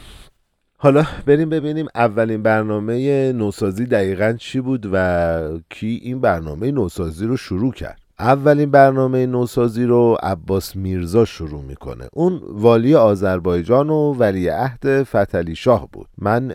حالا 0.77 1.07
بریم 1.27 1.51
ببینیم 1.51 1.87
اولین 1.95 2.43
برنامه 2.43 3.33
نوسازی 3.33 3.87
دقیقا 3.87 4.33
چی 4.33 4.61
بود 4.61 4.89
و 4.93 5.59
کی 5.71 6.01
این 6.03 6.21
برنامه 6.21 6.71
نوسازی 6.71 7.27
رو 7.27 7.37
شروع 7.37 7.73
کرد. 7.73 8.00
اولین 8.21 8.71
برنامه 8.71 9.27
نوسازی 9.27 9.85
رو 9.85 10.17
عباس 10.23 10.77
میرزا 10.77 11.25
شروع 11.25 11.63
می‌کنه. 11.63 12.09
اون 12.13 12.41
والی 12.49 12.95
آذربایجان 12.95 13.91
و 13.91 14.15
ولی 14.19 14.49
عهد 14.49 15.03
فتلی 15.03 15.55
شاه 15.55 15.89
بود. 15.93 16.09
من 16.19 16.51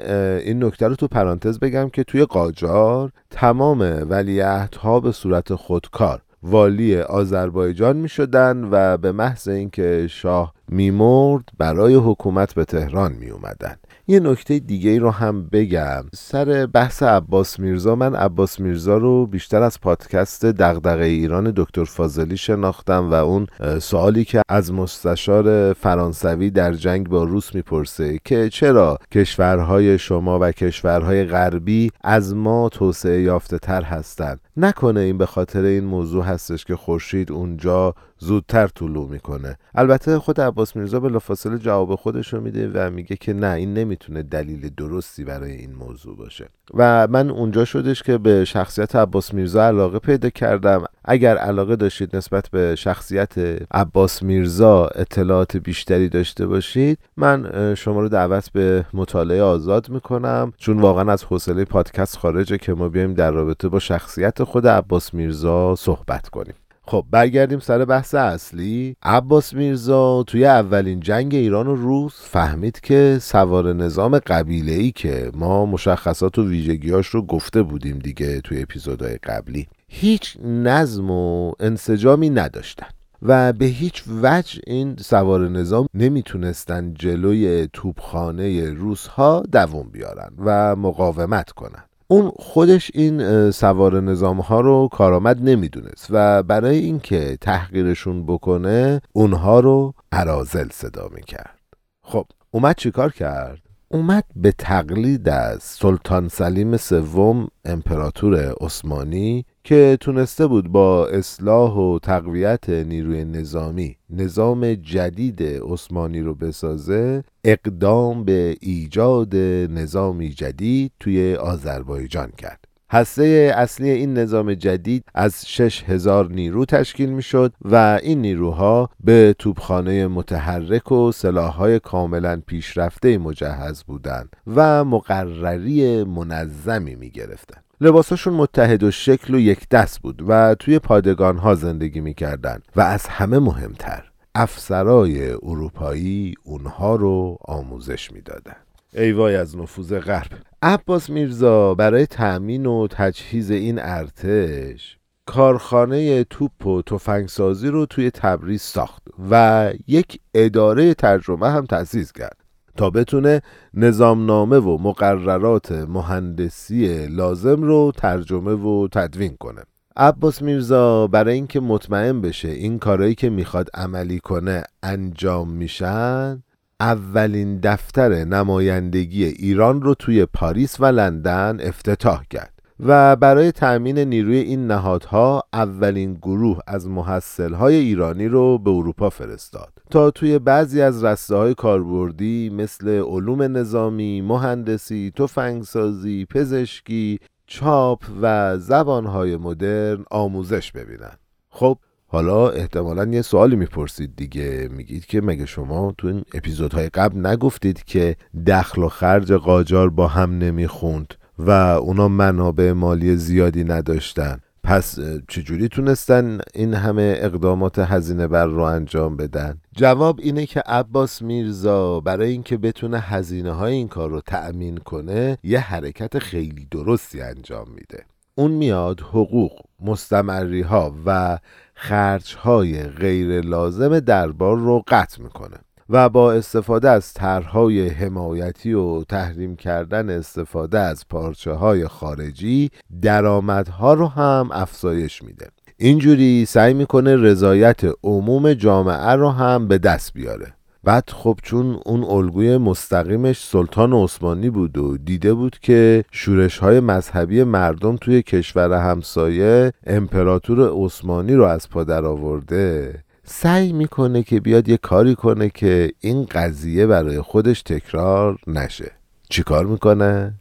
این 0.46 0.64
نکته 0.64 0.88
رو 0.88 0.96
تو 0.96 1.08
پرانتز 1.08 1.60
بگم 1.60 1.90
که 1.90 2.04
توی 2.04 2.26
قاجار 2.26 3.12
تمام 3.30 4.06
ولی 4.10 4.40
ها 4.82 5.00
به 5.00 5.12
صورت 5.12 5.56
خودکار 5.56 6.22
والی 6.44 6.98
آذربایجان 6.98 7.98
می 7.98 8.10
شدن 8.10 8.68
و 8.72 8.98
به 8.98 9.12
محض 9.12 9.48
اینکه 9.48 10.08
شاه 10.10 10.54
میمرد 10.68 11.50
برای 11.58 11.96
حکومت 11.96 12.54
به 12.54 12.66
تهران 12.66 13.14
می 13.14 13.30
اومدن 13.30 13.76
یه 14.08 14.20
نکته 14.20 14.60
دیگه 14.60 15.00
رو 15.00 15.12
هم 15.12 15.48
بگم. 15.52 16.06
سر 16.14 16.66
بحث 16.66 17.04
عباس 17.04 17.60
میرزا 17.60 17.96
من 17.96 18.16
عباس 18.16 18.60
میرزا 18.60 18.98
رو 18.98 19.26
بیشتر 19.26 19.62
از 19.62 19.82
پادکست 19.82 20.46
دغدغه 20.46 21.06
ایران 21.06 21.54
دکتر 21.56 21.84
فاضلی 21.84 22.38
شناختم 22.38 23.12
و 23.12 23.14
اون 23.14 23.48
سوالی 23.80 24.26
که 24.26 24.42
از 24.50 24.74
مستشار 24.74 25.74
فرانسوی 25.74 26.50
در 26.50 26.74
جنگ 26.74 27.10
با 27.10 27.24
روس 27.24 27.56
می‌پرسه 27.56 28.20
که 28.26 28.50
چرا 28.50 28.98
کشورهای 29.12 29.98
شما 29.98 30.40
و 30.42 30.52
کشورهای 30.52 31.24
غربی 31.24 31.92
از 32.04 32.36
ما 32.36 32.70
توسعه 32.70 33.22
یافته 33.22 33.58
تر 33.58 33.82
هستند 33.82 34.40
نکنه 34.58 35.00
این 35.00 35.18
به 35.18 35.26
خاطر 35.26 35.62
این 35.64 35.84
موضوع 35.84 36.24
هستش 36.24 36.66
که 36.66 36.76
خورشید 36.76 37.32
اونجا 37.32 37.96
زودتر 38.20 38.68
طلوع 38.68 39.10
می‌کنه. 39.10 39.58
البته 39.76 40.20
خود 40.20 40.42
عباس 40.42 40.76
میرزا 40.76 41.00
به 41.00 41.10
لفاصله 41.10 41.58
جواب 41.58 41.96
خودش 41.96 42.34
رو 42.34 42.42
میده 42.42 42.72
و 42.74 42.90
میگه 42.90 43.16
که 43.16 43.34
نه 43.34 43.48
این 43.48 43.74
نمی‌تونه 43.96 44.24
دلیل 44.24 44.70
درستی 44.70 45.24
برای 45.24 45.52
این 45.52 45.74
موضوع 45.74 46.18
باشه. 46.18 46.46
و 46.74 47.08
من 47.08 47.30
اونجا 47.30 47.66
شدش 47.66 48.04
که 48.04 48.18
به 48.18 48.46
شخصیت 48.46 48.96
عباس 48.96 49.34
میرزا 49.34 49.68
علاقه 49.68 50.00
پیدا 50.00 50.30
کردم. 50.30 50.84
اگر 51.06 51.38
علاقه 51.38 51.76
داشتید 51.76 52.16
نسبت 52.16 52.50
به 52.50 52.76
شخصیت 52.76 53.34
عباس 53.72 54.24
میرزا 54.24 54.86
اطلاعات 54.86 55.58
بیشتری 55.58 56.10
داشته 56.10 56.48
باشید 56.48 57.00
من 57.18 57.76
شما 57.76 58.00
رو 58.00 58.10
دعوت 58.10 58.52
به 58.52 58.86
مطالعه 58.94 59.42
آزاد 59.42 59.90
می‌کنم. 59.90 60.54
چون 60.58 60.80
واقعا 60.80 61.14
از 61.14 61.24
حوصله 61.24 61.66
پادکست 61.66 62.18
خارجه 62.18 62.58
که 62.58 62.74
ما 62.74 62.90
بیایم 62.90 63.14
در 63.14 63.32
رابطه 63.32 63.68
با 63.68 63.80
شخصیت 63.80 64.44
خود 64.44 64.68
عباس 64.68 65.14
میرزا 65.14 65.76
صحبت 65.76 66.30
کنیم. 66.30 66.54
خب 66.88 67.06
برگردیم 67.12 67.60
سر 67.60 67.86
بحث 67.86 68.16
اصلی. 68.16 68.96
عباس 69.04 69.54
میرزا 69.54 70.24
توی 70.24 70.46
اولین 70.46 71.00
جنگ 71.00 71.36
ایران 71.36 71.68
و 71.68 71.76
روس 71.76 72.22
فهمید 72.22 72.80
که 72.80 73.18
سوار 73.22 73.74
نظام 73.74 74.20
قبیله 74.20 74.72
ای 74.72 74.92
که 74.92 75.32
ما 75.34 75.66
مشخصات 75.66 76.38
و 76.38 76.48
ویژگیاش 76.48 77.08
رو 77.08 77.22
گفته 77.22 77.64
بودیم 77.64 78.00
دیگه 78.00 78.42
توی 78.42 78.62
اپیزودهای 78.62 79.18
قبلی 79.18 79.68
هیچ 79.88 80.38
نظم 80.44 81.12
و 81.12 81.52
انسجامی 81.60 82.30
نداشتن 82.30 82.88
و 83.22 83.54
به 83.54 83.66
هیچ 83.66 84.04
وجه 84.22 84.62
این 84.68 84.96
سوار 85.00 85.50
نظام 85.50 85.88
نمی‌تونستن 85.94 86.94
جلوی 86.94 87.68
توپخانه 87.74 88.74
روس 88.74 89.08
ها 89.08 89.44
دووم 89.52 89.90
بیارن 89.90 90.30
و 90.38 90.76
مقاومت 90.76 91.52
کنن. 91.52 91.84
اون 92.08 92.32
خودش 92.36 92.92
این 92.94 93.52
سوار 93.52 94.02
نظام 94.02 94.40
ها 94.40 94.62
رو 94.62 94.90
کارآمد 94.92 95.50
نمی‌دونست 95.50 96.08
و 96.10 96.44
برای 96.44 96.78
اینکه 96.78 97.38
تحقیرشون 97.42 98.26
بکنه 98.26 99.02
اونها 99.14 99.60
رو 99.60 99.94
عرازل 100.12 100.68
صدا 100.72 101.10
می‌کرد. 101.16 101.60
خب 102.04 102.26
اومد 102.52 102.76
چیکار 102.76 103.12
کرد؟ 103.12 103.60
اومد 103.88 104.24
به 104.36 104.52
تقلید 104.52 105.30
از 105.30 105.64
سلطان 105.64 106.28
سلیم 106.28 106.78
سوم 106.78 107.48
امپراتور 107.66 108.54
عثمانی 108.62 109.46
که 109.66 109.98
تونسته 110.02 110.48
بود 110.48 110.68
با 110.68 111.08
اصلاح 111.08 111.74
و 111.74 112.00
تقویت 112.00 112.70
نیروی 112.70 113.26
نظامی 113.26 113.98
نظام 114.10 114.74
جدید 114.74 115.44
عثمانی 115.44 116.22
رو 116.22 116.36
بسازه 116.36 117.24
اقدام 117.44 118.24
به 118.24 118.56
ایجاد 118.62 119.36
نظامی 119.72 120.30
جدید 120.30 120.92
توی 121.00 121.36
آذربایجان 121.36 122.32
کرد. 122.38 122.65
هسته 122.92 123.54
اصلی 123.56 123.90
این 123.90 124.14
نظام 124.14 124.54
جدید 124.54 125.04
از 125.14 125.44
6000 125.48 126.32
نیرو 126.32 126.66
تشکیل 126.66 127.10
می 127.10 127.22
شد 127.22 127.54
و 127.62 128.00
این 128.04 128.22
نیروها 128.22 128.90
به 129.04 129.36
توپخانه 129.40 130.08
متحرک 130.08 130.92
و 130.92 131.12
سلاحهای 131.12 131.80
کاملا 131.80 132.42
پیشرفته 132.48 133.18
مجهز 133.18 133.84
بودند 133.84 134.36
و 134.56 134.86
مقرری 134.86 136.04
منظمی 136.04 136.96
می 136.96 137.10
گرفتن. 137.10 137.62
لباساشون 137.82 138.34
متحد 138.34 138.84
و 138.84 138.92
شکل 138.92 139.36
و 139.36 139.40
یک 139.40 139.70
دست 139.70 140.02
بود 140.02 140.24
و 140.28 140.56
توی 140.56 140.80
پادگان 140.80 141.38
ها 141.38 141.56
زندگی 141.56 142.02
می‌کردن 142.02 142.60
و 142.76 142.82
از 142.82 143.08
همه 143.08 143.40
مهمتر 143.40 144.04
افسرای 144.36 145.32
اروپایی 145.32 146.34
اونها 146.44 146.96
رو 146.96 147.38
آموزش 147.42 148.12
می‌دادن 148.12 148.56
ای 148.98 149.12
وای 149.12 149.36
از 149.36 149.58
نفوذ 149.58 150.00
غرب. 150.00 150.32
عباس 150.62 151.10
میرزا 151.10 151.76
برای 151.76 152.06
تأمین 152.06 152.66
و 152.66 152.88
تجهیز 152.88 153.52
این 153.52 153.80
ارتش 153.80 154.98
کارخانه 155.26 156.24
توپ 156.24 156.68
و 156.68 156.82
تفنگسازی 156.82 157.68
رو 157.68 157.86
توی 157.86 158.12
تبریز 158.12 158.62
ساخت 158.62 159.04
و 159.32 159.74
یک 159.88 160.20
اداره 160.34 160.94
ترجمه 160.94 161.50
هم 161.50 161.66
تأسیس 161.66 162.12
کرد 162.12 162.38
تا 162.78 162.90
بتونه 162.90 163.42
نظامنامه 163.74 164.58
و 164.58 164.78
مقررات 164.78 165.72
مهندسی 165.72 167.08
لازم 167.08 167.64
رو 167.64 167.92
ترجمه 167.98 168.54
و 168.54 168.88
تدوین 168.92 169.38
کنه. 169.40 169.62
عباس 169.98 170.42
میرزا 170.42 171.08
برای 171.08 171.34
اینکه 171.34 171.60
مطمئن 171.60 172.22
بشه 172.22 172.50
این 172.50 172.80
کارهایی 172.80 173.16
که 173.16 173.30
می‌خواد 173.30 173.70
عملی 173.74 174.20
کنه 174.20 174.64
انجام 174.84 175.50
میشن 175.50 176.44
اولین 176.80 177.60
دفتر 177.60 178.10
نمایندگی 178.10 179.26
ایران 179.26 179.82
رو 179.82 179.94
توی 179.94 180.26
پاریس 180.26 180.80
و 180.80 180.86
لندن 180.86 181.58
افتتاح 181.62 182.24
کرد 182.30 182.54
و 182.80 183.16
برای 183.16 183.52
تأمین 183.52 184.00
نیروی 184.00 184.38
این 184.38 184.68
نهادها 184.68 185.44
اولین 185.54 186.14
گروه 186.14 186.60
از 186.68 186.88
محصلهای 186.88 187.76
ایرانی 187.76 188.28
رو 188.28 188.58
به 188.58 188.72
اروپا 188.72 189.10
فرستاد. 189.10 189.74
تا 189.90 190.12
توی 190.12 190.40
بعضی 190.40 190.82
از 190.82 191.04
رسته 191.04 191.36
های 191.36 191.54
کاربردی 191.54 192.50
مثل 192.50 192.90
علوم 192.90 193.42
نظامی، 193.42 194.22
مهندسی، 194.22 195.12
تفنگسازی، 195.16 196.26
پزشکی، 196.26 197.20
چاپ 197.48 198.04
و 198.22 198.58
زبانهای 198.58 199.38
مدرن 199.38 200.06
آموزش 200.12 200.72
ببینن. 200.72 201.18
خب 201.50 201.78
حالا 202.16 202.50
احتمالا 202.50 203.06
یه 203.06 203.22
سوالی 203.22 203.56
می‌پرسید 203.56 204.16
دیگه. 204.16 204.70
میگید 204.72 205.06
که 205.06 205.22
مگه 205.22 205.46
شما 205.46 205.94
تو 205.98 206.08
این 206.08 206.24
اپیزودهای 206.34 206.90
قبل 206.90 207.26
نگفتید 207.26 207.84
که 207.84 208.16
دخل 208.48 208.84
و 208.84 208.90
خرج 208.90 209.34
قاجار 209.34 209.90
با 209.90 210.08
هم 210.08 210.38
نمی‌خوند 210.38 211.14
و 211.40 211.52
اونا 211.52 212.08
منابع 212.08 212.72
مالی 212.72 213.16
زیادی 213.16 213.64
نداشتن. 213.64 214.40
پس 214.64 215.00
چجوری 215.28 215.68
تونستن 215.68 216.38
این 216.54 216.74
همه 216.74 217.18
اقدامات 217.18 217.80
هزینه 217.80 218.28
بر 218.28 218.46
رو 218.46 218.62
انجام 218.62 219.18
بدن؟ 219.18 219.58
جواب 219.76 220.20
اینه 220.20 220.46
که 220.46 220.60
عباس 220.60 221.22
میرزا 221.22 222.00
برای 222.00 222.32
اینکه 222.32 222.58
بتونه 222.58 223.00
هزینه 223.00 223.52
های 223.52 223.74
این 223.74 223.88
کار 223.88 224.10
رو 224.10 224.22
تأمین 224.22 224.78
کنه 224.78 225.38
یه 225.44 225.60
حرکت 225.60 226.20
خیلی 226.20 226.68
درستی 226.72 227.22
انجام 227.22 227.68
میده. 227.76 228.06
اون 228.36 228.52
میاد 228.52 229.00
حقوق 229.00 229.52
مستمری 229.82 230.62
ها 230.62 230.96
و 231.06 231.38
خرج 231.76 232.36
های 232.36 232.84
غیر 232.84 233.42
لازم 233.42 234.00
دربار 234.00 234.58
رو 234.58 234.84
قطع 234.88 235.22
می‌کنه 235.22 235.58
و 235.90 236.10
با 236.10 236.34
استفاده 236.34 236.90
از 236.90 237.14
طرحهای 237.14 237.88
حمایتی 237.88 238.74
و 238.74 239.04
تحریم 239.04 239.56
کردن 239.56 240.10
استفاده 240.10 240.80
از 240.80 241.08
پارچه 241.10 241.52
های 241.52 241.88
خارجی 241.88 242.70
درآمدها 243.02 243.94
رو 243.94 244.08
هم 244.08 244.50
افزایش 244.52 245.24
میده. 245.24 245.48
اینجوری 245.78 246.46
سعی 246.46 246.74
می‌کنه 246.74 247.16
رضایت 247.16 247.82
عموم 248.04 248.54
جامعه 248.54 249.12
رو 249.12 249.30
هم 249.30 249.68
به 249.68 249.78
دست 249.78 250.14
بیاره. 250.14 250.55
بعد 250.86 251.10
خب 251.10 251.40
چون 251.44 251.80
اون 251.86 252.04
الگوی 252.04 252.58
مستقیمش 252.58 253.46
سلطان 253.46 253.94
عثمانی 253.94 254.50
بود 254.50 254.78
و 254.78 254.98
دیده 254.98 255.34
بود 255.34 255.60
که 255.60 256.06
شورش 256.12 256.58
های 256.58 256.80
مذهبی 256.80 257.44
مردم 257.44 257.96
توی 257.96 258.22
کشور 258.22 258.74
همسایه 258.74 259.74
امپراتور 259.88 260.86
عثمانی 260.86 261.34
رو 261.34 261.44
از 261.44 261.70
پا 261.70 261.84
در 261.84 262.06
آورده 262.06 262.96
سعی 263.24 263.74
می‌کنه 263.74 264.24
که 264.24 264.40
بیاد 264.40 264.70
یه 264.70 264.78
کاری 264.78 265.16
کنه 265.16 265.50
که 265.50 265.92
این 266.00 266.26
قضیه 266.26 266.88
برای 266.88 267.22
خودش 267.22 267.62
تکرار 267.62 268.38
نشه 268.48 268.92
چیکار 269.30 269.66
می‌کنه؟ 269.66 270.34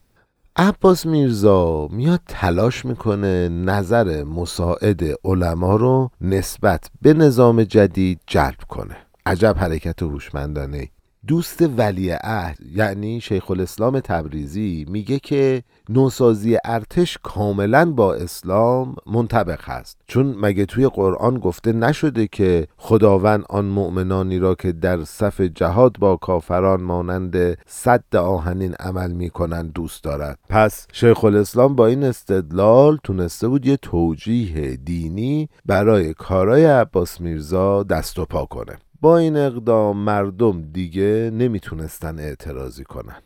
عباس 0.57 1.07
میرزا 1.07 1.89
میاد 1.93 2.21
تلاش 2.29 2.85
می‌کنه 2.85 3.49
نظر 3.49 4.25
مساعد 4.25 5.03
علما 5.25 5.77
رو 5.77 6.11
نسبت 6.21 6.91
به 7.03 7.15
نظام 7.15 7.65
جدید 7.65 8.21
جلب 8.27 8.59
کنه 8.69 9.04
عجب 9.27 9.57
حرکت 9.59 10.03
هوشمندانه. 10.03 10.89
دوست 11.27 11.65
ولی 11.77 12.11
عهد 12.11 12.59
یعنی 12.75 13.21
شیخ 13.21 13.51
الاسلام 13.51 14.01
تبریزی 14.01 14.87
میگه 14.89 15.19
که 15.19 15.63
نوسازی 15.89 16.59
ارتش 16.65 17.19
کاملا 17.23 17.91
با 17.93 18.15
اسلام 18.15 18.97
منطبق 19.07 19.61
هست. 19.63 19.99
چون 20.07 20.35
مگه 20.39 20.67
توی 20.67 20.89
قرآن 20.89 21.39
گفته 21.39 21.73
نشده 21.73 22.27
که 22.27 22.67
خداوند 22.77 23.45
آن 23.49 23.65
مؤمنانی 23.65 24.39
را 24.39 24.55
که 24.55 24.73
در 24.73 25.05
صف 25.05 25.41
جهاد 25.41 25.97
با 25.99 26.17
کافران 26.17 26.83
مانند 26.83 27.59
صد 27.67 28.17
آهنین 28.17 28.75
عمل 28.75 29.13
می‌کنند 29.13 29.73
دوست 29.73 30.05
دارد؟ 30.05 30.39
پس 30.49 30.87
شیخ 30.93 31.25
الاسلام 31.25 31.77
با 31.77 31.87
این 31.87 32.05
استدلال 32.05 32.99
تونسته 33.05 33.49
بود 33.49 33.67
یه 33.67 33.77
توجیه 33.77 34.77
دینی 34.77 35.49
برای 35.67 36.15
کارای 36.15 36.65
عباس 36.65 37.21
میرزا 37.21 37.83
دست 37.83 38.19
و 38.19 38.25
پا 38.25 38.45
کنه. 38.45 38.77
با 39.05 39.19
این 39.19 39.37
اقدام 39.37 39.97
مردم 39.97 40.63
دیگه 40.73 41.31
نمی‌تونستن 41.35 42.19
اعتراضی 42.19 42.85
کنن. 42.85 43.23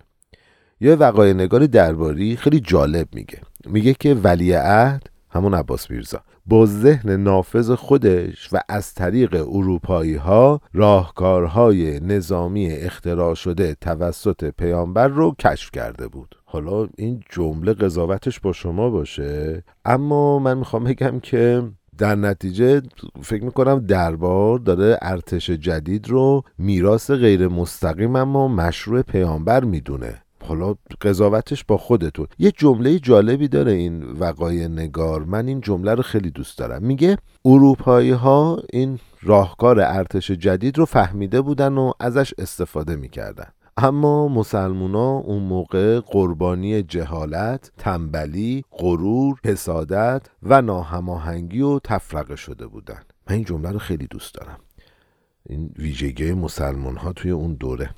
یه 0.80 0.94
وقای 0.94 1.34
نگار 1.34 1.66
درباری 1.66 2.36
خیلی 2.36 2.60
جالب 2.60 3.08
میگه. 3.12 3.40
میگه 3.66 3.94
که 3.94 4.14
ولی 4.14 4.52
عهد 4.52 5.10
همون 5.30 5.54
عباس 5.54 5.90
میرزا 5.90 6.20
با 6.46 6.66
ذهن 6.66 7.10
نافذ 7.10 7.70
خودش 7.70 8.48
و 8.52 8.58
از 8.68 8.94
طریق 8.94 9.34
اروپایی 9.34 10.14
ها 10.14 10.60
راهکارهای 10.74 12.00
نظامی 12.00 12.70
اختراع 12.70 13.34
شده 13.34 13.76
توسط 13.80 14.44
پیامبر 14.44 15.08
رو 15.08 15.34
کشف 15.38 15.70
کرده 15.70 16.08
بود. 16.08 16.34
حالا 16.44 16.88
این 16.96 17.22
جمله 17.30 17.72
قضاوتش 17.72 18.40
با 18.40 18.52
شما 18.52 18.90
باشه 18.90 19.62
اما 19.84 20.38
من 20.38 20.58
می‌خوام 20.58 20.84
بگم 20.84 21.20
که 21.20 21.62
در 21.98 22.14
نتیجه 22.14 22.82
فکر 23.22 23.44
می‌کنم 23.44 23.78
دربار 23.78 24.58
داره 24.58 24.98
ارتش 25.02 25.50
جدید 25.50 26.08
رو 26.08 26.42
میراث 26.58 27.10
غیر 27.10 27.48
مستقیم 27.48 28.16
اما 28.16 28.48
مشروع 28.48 29.02
پیامبر 29.02 29.64
می‌دونه. 29.64 30.22
حالا 30.44 30.74
قضاوتش 31.00 31.64
با 31.64 31.76
خودتون. 31.76 32.26
یه 32.38 32.50
جمله 32.50 32.98
جالبی 32.98 33.48
داره 33.48 33.72
این 33.72 34.02
وقای 34.02 34.68
نگار. 34.68 35.24
من 35.24 35.48
این 35.48 35.60
جمله 35.60 35.94
رو 35.94 36.02
خیلی 36.02 36.30
دوست 36.30 36.58
دارم. 36.58 36.82
میگه 36.82 37.18
اروپایی 37.44 38.10
ها 38.10 38.62
این 38.72 38.98
راهکار 39.22 39.80
ارتش 39.80 40.30
جدید 40.30 40.78
رو 40.78 40.84
فهمیده 40.84 41.40
بودن 41.40 41.78
و 41.78 41.92
ازش 42.00 42.34
استفاده 42.38 42.96
می‌کردن. 42.96 43.46
اما 43.80 44.28
مسلمونا 44.28 45.10
اون 45.10 45.42
موقع 45.42 46.00
قربانی 46.00 46.82
جهالت، 46.82 47.72
تنبلی، 47.78 48.64
غرور، 48.70 49.40
حسادت 49.44 50.26
و 50.42 50.62
ناهماهنگی 50.62 51.60
و 51.60 51.78
تفرقه 51.78 52.36
شده 52.36 52.66
بودن. 52.66 53.02
من 53.28 53.34
این 53.34 53.44
جمله 53.44 53.70
رو 53.70 53.78
خیلی 53.78 54.06
دوست 54.06 54.34
دارم. 54.34 54.58
این 55.46 55.74
ویژگی 55.78 56.32
مسلمان 56.32 56.96
ها 56.96 57.12
توی 57.12 57.30
اون 57.30 57.54
دوره. 57.54 57.90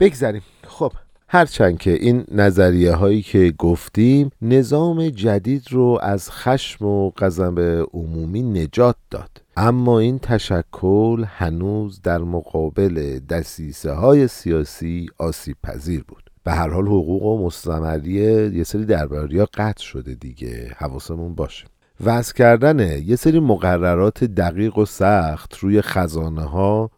بگذاریم 0.00 0.42
خب 0.64 0.92
هرچند 1.30 1.78
که 1.78 1.90
این 1.90 2.24
نظریه 2.32 2.92
هایی 2.92 3.22
که 3.22 3.54
گفتیم 3.58 4.30
نظام 4.42 5.08
جدید 5.08 5.62
رو 5.70 5.98
از 6.02 6.30
خشم 6.30 6.84
و 6.84 7.10
غضب 7.10 7.86
عمومی 7.92 8.42
نجات 8.42 8.96
داد. 9.10 9.30
اما 9.56 9.98
این 9.98 10.18
تشکل 10.18 11.24
هنوز 11.26 12.02
در 12.02 12.18
مقابل 12.18 13.18
دسیسه 13.18 13.92
های 13.92 14.28
سیاسی 14.28 15.06
آسیب 15.18 15.56
پذیر 15.62 16.04
بود. 16.08 16.30
به 16.44 16.52
هر 16.52 16.68
حال 16.68 16.86
حقوق 16.86 17.22
و 17.22 17.46
مستمری 17.46 18.10
یه 18.54 18.64
سری 18.64 18.84
درباریا 18.84 19.48
قطع 19.54 19.82
شده 19.82 20.14
دیگه. 20.14 20.72
حواسمون 20.76 21.34
باشه. 21.34 21.66
وضع 22.04 22.34
کردن 22.34 23.02
یه 23.02 23.16
سری 23.16 23.40
مقررات 23.40 24.24
دقیق 24.24 24.78
و 24.78 24.84
سخت 24.84 25.56
روی 25.56 25.82
خزانه 25.82 26.42
ها 26.42 26.90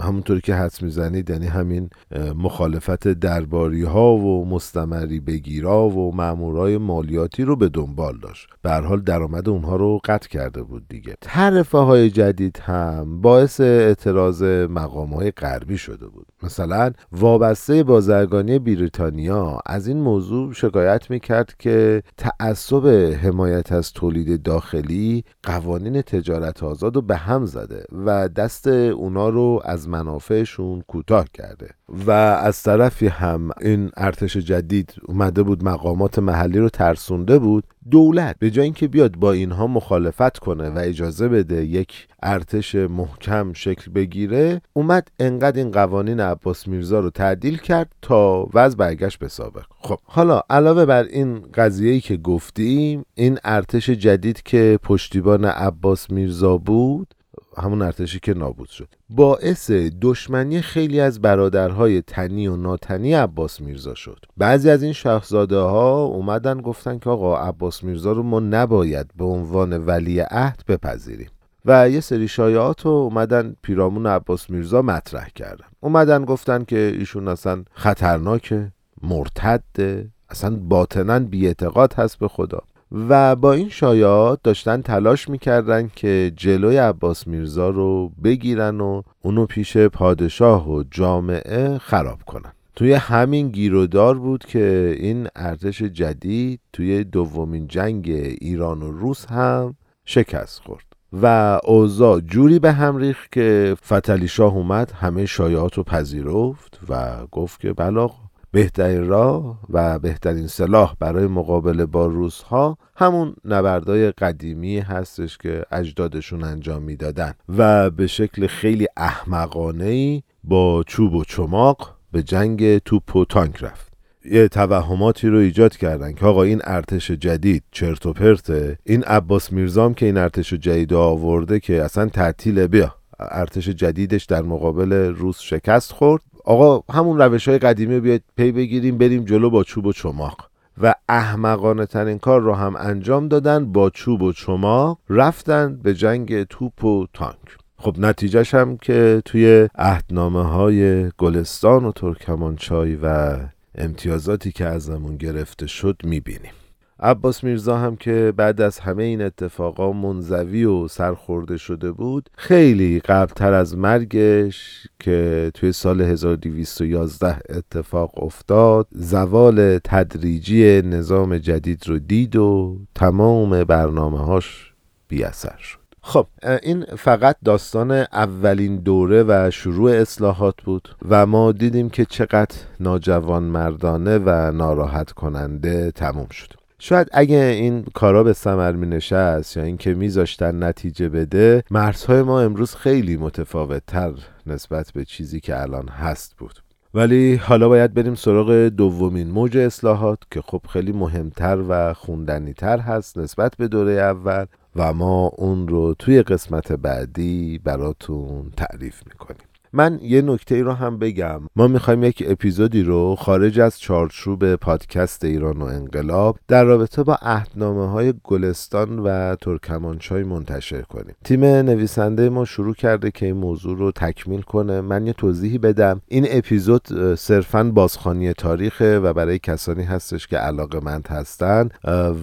همونطوری 0.00 0.40
که 0.40 0.54
حدس 0.54 0.82
می‌زنید 0.82 1.30
یعنی 1.30 1.46
همین 1.46 1.90
مخالفت 2.36 3.08
درباری 3.08 3.82
ها 3.82 4.16
و 4.16 4.48
مستمری 4.48 5.20
بگیرا 5.20 5.88
و 5.88 6.14
مامورای 6.14 6.78
مالیاتی 6.78 7.42
رو 7.44 7.56
به 7.56 7.68
دنبال 7.68 8.18
داشت. 8.18 8.48
به 8.62 8.72
حال 8.72 9.00
درآمد 9.00 9.48
اونها 9.48 9.76
رو 9.76 10.00
قطع 10.04 10.28
کرده 10.28 10.62
بود 10.62 10.88
دیگه. 10.88 11.14
تعرفه 11.20 11.78
های 11.78 12.10
جدید 12.10 12.58
هم 12.62 13.20
باعث 13.20 13.60
اعتراض 13.60 14.42
مقام 14.70 15.14
های 15.14 15.30
غربی 15.30 15.78
شده 15.78 16.06
بود. 16.06 16.26
مثلا 16.42 16.92
وابسته 17.12 17.82
بازرگانی 17.82 18.58
بریتانیا 18.58 19.58
از 19.66 19.86
این 19.86 20.00
موضوع 20.00 20.52
شکایت 20.52 21.10
می‌کرد 21.10 21.54
که 21.58 22.02
تعصب 22.16 22.86
حمایت 23.22 23.72
از 23.72 23.92
تولید 23.92 24.42
داخلی 24.42 25.24
قوانین 25.42 26.02
تجارت 26.02 26.62
آزاد 26.62 26.96
رو 26.96 27.02
به 27.02 27.16
هم 27.16 27.46
زده 27.46 27.84
و 28.06 28.28
دست 28.28 28.66
اونا 28.66 29.28
رو 29.28 29.53
از 29.64 29.88
منافعشون 29.88 30.82
کوتاه 30.88 31.24
کرده 31.34 31.70
و 32.06 32.10
از 32.10 32.62
طرفی 32.62 33.06
هم 33.06 33.50
این 33.60 33.90
ارتش 33.96 34.36
جدید 34.36 34.94
اومده 35.06 35.42
بود 35.42 35.64
مقامات 35.64 36.18
محلی 36.18 36.58
رو 36.58 36.68
ترسونده 36.68 37.38
بود. 37.38 37.64
دولت 37.90 38.36
به 38.38 38.50
جای 38.50 38.64
اینکه 38.64 38.88
بیاد 38.88 39.16
با 39.16 39.32
اینها 39.32 39.66
مخالفت 39.66 40.38
کنه 40.38 40.70
و 40.70 40.78
اجازه 40.78 41.28
بده 41.28 41.64
یک 41.64 42.08
ارتش 42.22 42.74
محکم 42.74 43.52
شکل 43.52 43.90
بگیره 43.90 44.60
اومد 44.72 45.08
انقدر 45.18 45.58
این 45.58 45.70
قوانین 45.70 46.20
عباس 46.20 46.68
میرزا 46.68 47.00
رو 47.00 47.10
تعدیل 47.10 47.58
کرد 47.58 47.92
تا 48.02 48.48
وضع 48.54 48.76
برگشت 48.76 49.18
به 49.18 49.28
سابق. 49.28 49.64
خب 49.80 49.98
حالا 50.04 50.42
علاوه 50.50 50.84
بر 50.84 51.02
این 51.02 51.40
قضیه‌ای 51.54 52.00
که 52.00 52.16
گفتیم 52.16 53.04
این 53.14 53.38
ارتش 53.44 53.90
جدید 53.90 54.42
که 54.42 54.78
پشتیبان 54.82 55.44
عباس 55.44 56.10
میرزا 56.10 56.56
بود 56.56 57.14
همون 57.62 57.82
ارتشی 57.82 58.20
که 58.20 58.34
نابود 58.34 58.68
شد. 58.68 58.88
باعث 59.08 59.70
دشمنی 60.02 60.60
خیلی 60.60 61.00
از 61.00 61.20
برادرهای 61.20 62.02
تنی 62.02 62.46
و 62.46 62.56
ناتنی 62.56 63.14
عباس 63.14 63.60
میرزا 63.60 63.94
شد. 63.94 64.24
بعضی 64.36 64.70
از 64.70 64.82
این 64.82 64.92
شخصزاده 64.92 65.58
ها 65.58 66.04
اومدن 66.04 66.60
گفتن 66.60 66.98
که 66.98 67.10
آقا 67.10 67.38
عباس 67.38 67.84
میرزا 67.84 68.12
رو 68.12 68.22
ما 68.22 68.40
نباید 68.40 69.10
به 69.16 69.24
عنوان 69.24 69.86
ولی 69.86 70.20
عهد 70.20 70.62
بپذیریم. 70.68 71.28
و 71.64 71.90
یه 71.90 72.00
سری 72.00 72.28
شایعات 72.28 72.80
رو 72.80 72.90
اومدن 72.90 73.56
پیرامون 73.62 74.06
عباس 74.06 74.50
میرزا 74.50 74.82
مطرح 74.82 75.28
کردن. 75.28 75.64
اومدن 75.80 76.24
گفتن 76.24 76.64
که 76.64 76.94
ایشون 76.98 77.28
اصلا 77.28 77.64
خطرناکه 77.72 78.72
مرتده 79.02 80.10
اصلا 80.30 80.56
باطنا 80.56 81.18
بیاعتقاد 81.18 81.94
هست 81.94 82.18
به 82.18 82.28
خدا. 82.28 82.62
و 82.94 83.36
با 83.36 83.52
این 83.52 83.68
شایعات 83.68 84.40
داشتن 84.42 84.82
تلاش 84.82 85.28
می‌کردن 85.28 85.90
که 85.96 86.32
جلوی 86.36 86.76
عباس 86.76 87.26
میرزا 87.26 87.70
رو 87.70 88.08
بگیرن 88.24 88.80
و 88.80 89.02
اونو 89.22 89.46
پیش 89.46 89.76
پادشاه 89.76 90.70
و 90.70 90.84
جامعه 90.90 91.78
خراب 91.78 92.18
کنن. 92.26 92.52
توی 92.76 92.92
همین 92.92 93.48
گیرودار 93.48 94.18
بود 94.18 94.44
که 94.44 94.96
این 94.98 95.28
ارتش 95.36 95.82
جدید 95.82 96.60
توی 96.72 97.04
دومین 97.04 97.66
جنگ 97.66 98.08
ایران 98.40 98.82
و 98.82 98.90
روس 98.90 99.26
هم 99.26 99.74
شکست 100.04 100.60
خورد 100.60 100.84
و 101.22 101.58
اوضاع 101.64 102.20
جوری 102.20 102.58
به 102.58 102.72
هم 102.72 102.96
ریخت 102.96 103.32
که 103.32 103.76
فتلی 103.84 104.28
شاه 104.28 104.54
اومد 104.54 104.90
همه 104.90 105.26
شایعات 105.26 105.74
رو 105.74 105.82
پذیرفت 105.82 106.80
و 106.88 107.26
گفت 107.32 107.60
که 107.60 107.72
بلا 107.72 108.10
بهترین 108.54 109.06
راه 109.06 109.58
و 109.70 109.98
بهترین 109.98 110.46
سلاح 110.46 110.94
برای 111.00 111.26
مقابله 111.26 111.86
با 111.86 112.06
روس 112.06 112.42
ها 112.42 112.78
همون 112.96 113.34
نبردای 113.44 114.12
قدیمی 114.12 114.78
هستش 114.78 115.38
که 115.38 115.64
اجدادشون 115.72 116.44
انجام 116.44 116.82
می‌دادن 116.82 117.34
و 117.58 117.90
به 117.90 118.06
شکل 118.06 118.46
خیلی 118.46 118.86
احمقانه 118.96 119.84
ای 119.84 120.22
با 120.44 120.82
چوب 120.86 121.14
و 121.14 121.24
چماق 121.24 121.96
به 122.12 122.22
جنگ 122.22 122.78
توپ 122.78 123.16
و 123.16 123.24
تانک 123.24 123.62
رفت. 123.64 123.92
یه 124.24 124.48
توهماتی 124.48 125.28
رو 125.28 125.38
ایجاد 125.38 125.76
کردن 125.76 126.12
که 126.12 126.26
آقا 126.26 126.42
این 126.42 126.60
ارتش 126.64 127.10
جدید 127.10 127.62
چرت 127.70 128.06
و 128.06 128.12
پرته. 128.12 128.78
این 128.84 129.02
عباس 129.04 129.52
میرزام 129.52 129.94
که 129.94 130.06
این 130.06 130.16
ارتش 130.16 130.52
جدید 130.54 130.92
آورده 130.92 131.60
که 131.60 131.82
اصلا 131.82 132.06
تعطیل 132.06 132.66
بیا. 132.66 132.94
ارتش 133.18 133.68
جدیدش 133.68 134.24
در 134.24 134.42
مقابل 134.42 134.92
روس 134.92 135.40
شکست 135.40 135.92
خورد. 135.92 136.22
آقا 136.44 136.94
همون 136.94 137.18
روش 137.18 137.48
های 137.48 137.58
قدیمی 137.58 138.00
بیاید 138.00 138.22
پی 138.36 138.52
بگیریم 138.52 138.98
بریم 138.98 139.24
جلو 139.24 139.50
با 139.50 139.64
چوب 139.64 139.86
و 139.86 139.92
چماق. 139.92 140.50
و 140.82 140.94
احمقانه 141.08 141.86
ترین 141.86 142.18
کار 142.18 142.40
رو 142.40 142.54
هم 142.54 142.76
انجام 142.76 143.28
دادن 143.28 143.72
با 143.72 143.90
چوب 143.90 144.22
و 144.22 144.32
چماق 144.32 144.98
رفتن 145.10 145.76
به 145.76 145.94
جنگ 145.94 146.42
توپ 146.42 146.84
و 146.84 147.06
تانک. 147.12 147.38
خب 147.76 147.98
نتیجهش 147.98 148.54
هم 148.54 148.76
که 148.76 149.22
توی 149.24 149.68
عهدنامه 149.74 150.42
های 150.42 151.10
گلستان 151.18 151.84
و 151.84 151.92
ترکمانچای 151.92 152.96
و 153.02 153.36
امتیازاتی 153.74 154.52
که 154.52 154.66
ازمون 154.66 155.16
گرفته 155.16 155.66
شد 155.66 155.96
می‌بینیم. 156.04 156.52
عباس 157.00 157.44
میرزا 157.44 157.78
هم 157.78 157.96
که 157.96 158.32
بعد 158.36 158.60
از 158.60 158.78
همه 158.78 159.02
این 159.02 159.22
اتفاقا 159.22 159.92
منزوی 159.92 160.64
و 160.64 160.88
سرخورده 160.88 161.56
شده 161.56 161.92
بود 161.92 162.30
خیلی 162.36 163.00
قبلتر 163.00 163.52
از 163.52 163.76
مرگش 163.76 164.86
که 165.00 165.50
توی 165.54 165.72
سال 165.72 166.00
1211 166.00 167.38
اتفاق 167.48 168.22
افتاد 168.22 168.86
زوال 168.92 169.78
تدریجی 169.84 170.82
نظام 170.82 171.38
جدید 171.38 171.88
رو 171.88 171.98
دید 171.98 172.36
و 172.36 172.78
تمام 172.94 173.64
برنامه 173.64 174.18
هاش 174.18 174.72
بی 175.08 175.24
اثر 175.24 175.56
شد. 175.58 175.78
خب 176.02 176.26
این 176.62 176.84
فقط 176.84 177.36
داستان 177.44 177.90
اولین 177.92 178.76
دوره 178.76 179.24
و 179.28 179.50
شروع 179.52 179.90
اصلاحات 179.90 180.54
بود 180.64 180.96
و 181.08 181.26
ما 181.26 181.52
دیدیم 181.52 181.90
که 181.90 182.04
چقدر 182.04 182.56
ناجوان 182.80 183.42
مردانه 183.42 184.18
و 184.18 184.52
ناراحت 184.52 185.12
کننده 185.12 185.90
تموم 185.90 186.28
شد. 186.30 186.63
شاید 186.86 187.08
اگه 187.12 187.36
این 187.36 187.84
کارا 187.94 188.22
به 188.22 188.32
ثمر 188.32 188.72
می 188.72 188.86
نشست 188.86 189.56
یا 189.56 189.62
اینکه 189.62 189.94
میذاشتن 189.94 190.64
نتیجه 190.64 191.08
بده 191.08 191.64
مرزهای 191.70 192.22
ما 192.22 192.40
امروز 192.40 192.74
خیلی 192.74 193.16
متفاوت 193.16 193.82
تر 193.86 194.12
نسبت 194.46 194.92
به 194.92 195.04
چیزی 195.04 195.40
که 195.40 195.60
الان 195.60 195.88
هست 195.88 196.36
بود. 196.36 196.58
ولی 196.94 197.34
حالا 197.34 197.68
باید 197.68 197.94
بریم 197.94 198.14
سراغ 198.14 198.52
دومین 198.52 199.30
موج 199.30 199.56
اصلاحات 199.56 200.18
که 200.30 200.40
خب 200.40 200.60
خیلی 200.68 200.92
مهمتر 200.92 201.64
و 201.68 201.94
خوندنیتر 201.94 202.78
هست 202.78 203.18
نسبت 203.18 203.56
به 203.56 203.68
دوره 203.68 203.92
اول 203.92 204.44
و 204.76 204.92
ما 204.92 205.26
اون 205.26 205.68
رو 205.68 205.94
توی 205.98 206.22
قسمت 206.22 206.72
بعدی 206.72 207.60
براتون 207.64 208.52
تعریف 208.56 209.02
می‌کنیم. 209.06 209.53
من 209.76 209.98
یه 210.02 210.22
نکته 210.22 210.54
ای 210.54 210.60
رو 210.60 210.72
هم 210.72 210.98
بگم. 210.98 211.40
ما 211.56 211.68
می‌خوایم 211.68 212.04
یک 212.04 212.24
اپیزودی 212.26 212.82
رو 212.82 213.14
خارج 213.14 213.60
از 213.60 213.80
چارچوب 213.80 214.54
پادکست 214.54 215.24
ایران 215.24 215.62
و 215.62 215.64
انقلاب 215.64 216.38
در 216.48 216.64
رابطه 216.64 217.02
با 217.02 217.18
اهدنامه 217.22 217.90
های 217.90 218.14
گلستان 218.24 218.98
و 218.98 219.34
ترکمانچای 219.34 220.22
منتشر 220.22 220.82
کنیم. 220.82 221.14
تیم 221.24 221.44
نویسنده 221.44 222.28
ما 222.28 222.44
شروع 222.44 222.74
کرده 222.74 223.10
که 223.10 223.26
این 223.26 223.36
موضوع 223.36 223.78
رو 223.78 223.90
تکمیل 223.90 224.40
کنه. 224.40 224.80
من 224.80 225.06
یه 225.06 225.12
توضیحی 225.12 225.58
بدم. 225.58 226.00
این 226.08 226.26
اپیزود 226.30 227.14
صرفا 227.18 227.64
بازخانی 227.64 228.32
تاریخه 228.32 228.98
و 228.98 229.12
برای 229.12 229.38
کسانی 229.38 229.82
هستش 229.82 230.26
که 230.26 230.36
علاقه 230.36 230.80
مند 230.80 231.08
هستن 231.10 231.68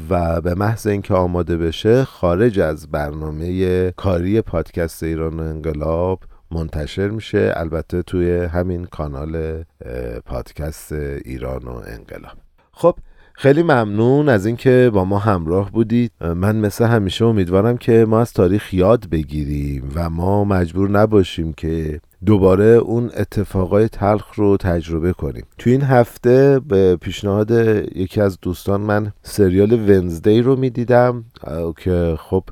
و 0.10 0.42
به 0.42 0.56
محض 0.56 0.88
اینکه 0.88 1.14
آماده 1.14 1.58
بشه 1.58 2.04
خارج 2.04 2.60
از 2.60 2.92
برنامه 2.92 3.92
کاری 3.92 4.42
پادکست 4.42 5.04
ایران 5.04 5.40
و 5.40 5.44
انقلاب 5.44 6.20
منتشر 6.52 7.08
میشه. 7.10 7.54
البته 7.56 8.02
توی 8.02 8.32
همین 8.32 8.86
کانال 8.86 9.64
پادکست 10.26 10.92
ایران 11.26 11.64
و 11.64 11.82
انقلاب. 11.88 12.38
خب 12.72 12.96
خیلی 13.34 13.64
ممنون 13.64 14.30
از 14.30 14.46
اینکه 14.46 14.92
با 14.94 15.06
ما 15.06 15.20
همراه 15.20 15.72
بودید. 15.72 16.12
من 16.36 16.56
مثل 16.56 16.86
همیشه 16.86 17.26
امیدوارم 17.26 17.78
که 17.78 18.06
ما 18.06 18.22
از 18.22 18.34
تاریخ 18.34 18.74
یاد 18.74 19.10
بگیریم 19.10 19.92
و 19.96 20.10
ما 20.10 20.44
مجبور 20.44 20.90
نباشیم 20.90 21.54
که 21.54 22.02
دوباره 22.26 22.66
اون 22.66 23.12
اتفاقای 23.18 23.88
تلخ 23.88 24.34
رو 24.36 24.58
تجربه 24.58 25.14
کنیم. 25.14 25.46
تو 25.58 25.70
این 25.70 25.82
هفته 25.82 26.60
به 26.68 26.96
پیشنهاد 26.96 27.52
یکی 27.96 28.22
از 28.22 28.38
دوستان 28.42 28.82
من 28.82 29.12
سریال 29.24 29.72
ونزدی 29.72 30.42
رو 30.42 30.56
می‌دیدم 30.56 31.26
که 31.78 32.16
خب 32.20 32.44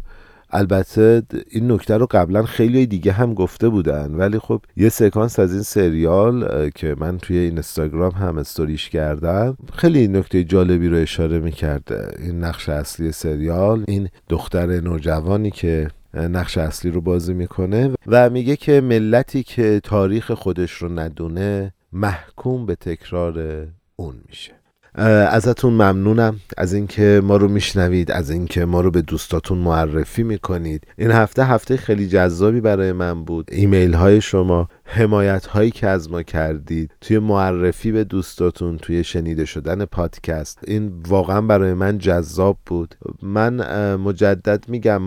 البته 0.52 1.24
این 1.50 1.72
نکته 1.72 1.98
رو 1.98 2.08
قبلا 2.12 2.44
خیلی 2.44 2.86
دیگه 2.86 3.12
هم 3.12 3.34
گفته 3.34 3.70
بودن 3.70 4.16
ولی 4.16 4.40
خب 4.40 4.62
یه 4.78 4.90
سکانس 4.90 5.40
از 5.40 5.54
این 5.54 5.64
سریال 5.64 6.70
که 6.70 6.96
من 7.00 7.18
توی 7.18 7.38
این 7.38 7.60
اینستاگرام 7.60 8.12
هم 8.12 8.38
استوریش 8.38 8.90
کردم 8.90 9.58
خیلی 9.74 10.08
نکته 10.08 10.44
جالبی 10.44 10.88
رو 10.88 10.98
اشاره 10.98 11.40
می‌کرده. 11.40 12.12
این 12.20 12.44
نقش 12.44 12.70
اصلی 12.70 13.12
سریال 13.12 13.84
این 13.88 14.10
دختر 14.30 14.66
نوجوانی 14.66 15.52
که 15.52 15.88
نقش 16.14 16.58
اصلی 16.58 16.92
رو 16.92 17.02
بازی 17.02 17.34
می‌کنه 17.34 17.92
و 18.08 18.30
میگه 18.30 18.56
که 18.56 18.82
ملتی 18.82 19.44
که 19.44 19.82
تاریخ 19.84 20.32
خودش 20.32 20.72
رو 20.72 21.00
ندونه 21.00 21.74
محکوم 21.94 22.66
به 22.66 22.76
تکرار 22.76 23.68
اون 23.96 24.16
میشه. 24.28 24.59
ازتون 24.96 25.74
ممنونم. 25.74 26.40
از 26.58 26.74
اینکه 26.74 27.22
ما 27.24 27.38
رو 27.38 27.48
میشنوید 27.48 28.12
از 28.12 28.30
اینکه 28.30 28.66
ما 28.66 28.82
رو 28.82 28.92
به 28.92 29.02
دوستاتون 29.02 29.58
معرفی 29.58 30.24
می‌کنید. 30.24 30.88
این 30.98 31.12
هفته 31.12 31.46
هفته 31.46 31.78
خیلی 31.78 32.08
جذابی 32.08 32.62
برای 32.62 32.92
من 32.92 33.24
بود. 33.24 33.48
ایمیل 33.52 33.94
های 33.94 34.22
شما 34.22 34.70
حمایت 34.92 35.46
هایی 35.46 35.72
که 35.72 35.88
از 35.88 36.12
ما 36.12 36.24
کردید 36.24 36.92
توی 37.02 37.20
معرفی 37.20 37.92
به 37.92 38.04
دوستاتون 38.04 38.78
توی 38.78 39.04
شنیده 39.04 39.46
شدن 39.46 39.86
پادکست 39.86 40.60
این 40.68 41.04
واقعا 41.08 41.42
برای 41.42 41.74
من 41.74 41.98
جذاب 41.98 42.58
بود. 42.66 42.96
من 43.22 43.96
مجدد 43.96 44.70
میگم 44.70 45.02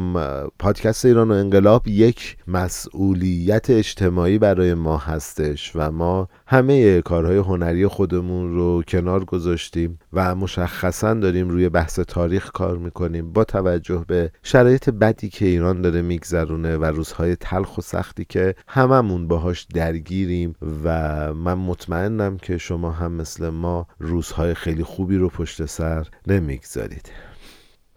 پادکست 0.58 1.04
ایران 1.04 1.30
و 1.30 1.34
انقلاب 1.34 1.88
یک 1.88 2.36
مسئولیت 2.48 3.70
اجتماعی 3.70 4.38
برای 4.38 4.74
ما 4.74 4.96
هستش 4.96 5.72
و 5.74 5.90
ما 5.90 6.28
همه 6.46 7.02
کارهای 7.02 7.36
هنری 7.36 7.86
خودمون 7.86 8.54
رو 8.54 8.82
کنار 8.88 9.24
گذاشتیم 9.24 9.98
و 10.12 10.34
مشخصا 10.34 11.14
داریم 11.14 11.48
روی 11.48 11.68
بحث 11.68 12.00
تاریخ 12.00 12.50
کار 12.50 12.78
می‌کنیم. 12.78 13.32
با 13.32 13.44
توجه 13.44 14.04
به 14.08 14.30
شرایط 14.42 14.90
بدی 14.90 15.28
که 15.28 15.46
ایران 15.46 15.82
داره 15.82 16.02
میگذرونه 16.02 16.76
و 16.76 16.84
روزهای 16.84 17.36
تلخ 17.36 17.78
و 17.78 17.80
سختی 17.80 18.24
که 18.28 18.54
هممون 18.68 19.28
باهاش 19.28 19.66
درگیریم 19.72 20.54
و 20.84 21.34
من 21.34 21.54
مطمئنم 21.54 22.36
که 22.36 22.58
شما 22.58 22.90
هم 22.90 23.12
مثل 23.12 23.48
ما 23.48 23.86
روزهای 23.98 24.54
خیلی 24.54 24.84
خوبی 24.84 25.16
رو 25.16 25.28
پشت 25.28 25.64
سر 25.64 26.08
نمی‌گذارید. 26.26 27.10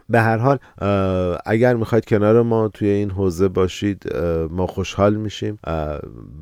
به 0.09 0.21
هر 0.21 0.37
حال 0.37 0.57
اگر 1.45 1.75
می‌خواید 1.75 2.05
کنار 2.05 2.41
ما 2.41 2.67
توی 2.67 2.89
این 2.89 3.11
حوزه 3.11 3.47
باشید 3.47 4.15
ما 4.49 4.67
خوشحال 4.67 5.15
میشیم. 5.15 5.59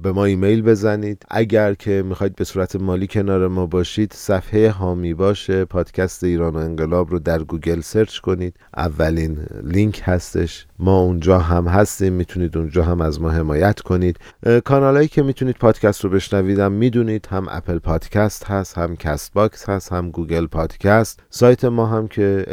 به 0.03 0.11
ما 0.11 0.25
ایمیل 0.25 0.61
بزنید. 0.61 1.23
اگر 1.29 1.73
که 1.73 2.03
می‌خواید 2.05 2.35
به 2.35 2.43
صورت 2.43 2.75
مالی 2.75 3.07
کنار 3.07 3.47
ما 3.47 3.65
باشید 3.65 4.13
صفحه 4.13 4.71
حامی 4.71 5.13
باشه. 5.13 5.65
پادکست 5.65 6.23
ایران 6.23 6.53
و 6.55 6.57
انقلاب 6.57 7.11
رو 7.11 7.19
در 7.19 7.43
گوگل 7.43 7.81
search 7.81 8.17
کنید. 8.19 8.55
اولین 8.77 9.37
لینک 9.63 10.01
هستش. 10.03 10.65
ما 10.79 10.99
اونجا 10.99 11.39
هم 11.39 11.67
هستیم. 11.67 12.13
می‌تونید 12.13 12.57
اونجا 12.57 12.83
هم 12.83 13.01
از 13.01 13.21
ما 13.21 13.29
حمایت 13.29 13.79
کنید. 13.79 14.17
کانالایی 14.65 15.07
که 15.07 15.23
می‌تونید 15.23 15.55
پادکست 15.55 16.03
رو 16.03 16.09
بشنوید 16.09 16.57
هم 16.57 16.71
می‌دونید. 16.71 17.27
هم 17.31 17.47
Apple 17.49 17.79
Podcast 17.79 18.45
هست 18.45 18.77
هم 18.77 18.95
Castbox 18.95 19.69
هست 19.69 19.91
هم 19.93 20.11
Google 20.11 20.45
Podcast. 20.45 21.23
سایت 21.29 21.65
ما 21.65 21.85
هم 21.85 22.07
که 22.07 22.45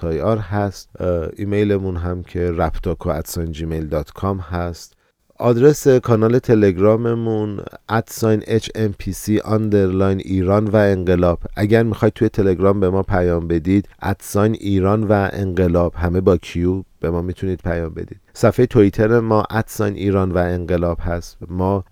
hmpc.ir 0.00 0.38
هست. 0.38 0.88
ایمیلمون 1.36 1.96
هم 1.96 2.22
که 2.22 2.52
raptoko@gmail.com 2.58 4.40
هست. 4.50 4.96
آدرس 5.38 5.88
کانال 5.88 6.38
تلگراممون 6.38 7.60
at 7.88 8.05
sign 8.05 8.40
HMPC 8.40 9.40
underline 9.44 10.18
ایران 10.18 10.64
و 10.64 10.76
انقلاب. 10.76 11.38
اگر 11.56 11.82
می‌خواید 11.82 12.14
توی 12.14 12.28
تلگرام 12.28 12.80
به 12.80 12.90
ما 12.90 13.02
پیام 13.02 13.48
بدید 13.48 13.88
at 14.02 14.19
sign 14.19 14.52
ایران 14.52 15.04
و 15.04 15.28
انقلاب. 15.32 15.94
همه 15.94 16.20
با 16.20 16.36
Q. 16.36 16.82
به 17.00 17.10
ما 17.10 17.22
می‌تونید 17.22 17.60
پیام 17.62 17.94
بدید. 17.94 18.20
صفحه 18.32 18.66
توییتر 18.66 19.20
ما 19.20 19.44
at 19.50 19.65
sign 19.65 19.94
ایران 19.94 20.32
و 20.32 20.38
انقلاب 20.38 20.98
هست. 21.00 21.38
ما 21.48 21.84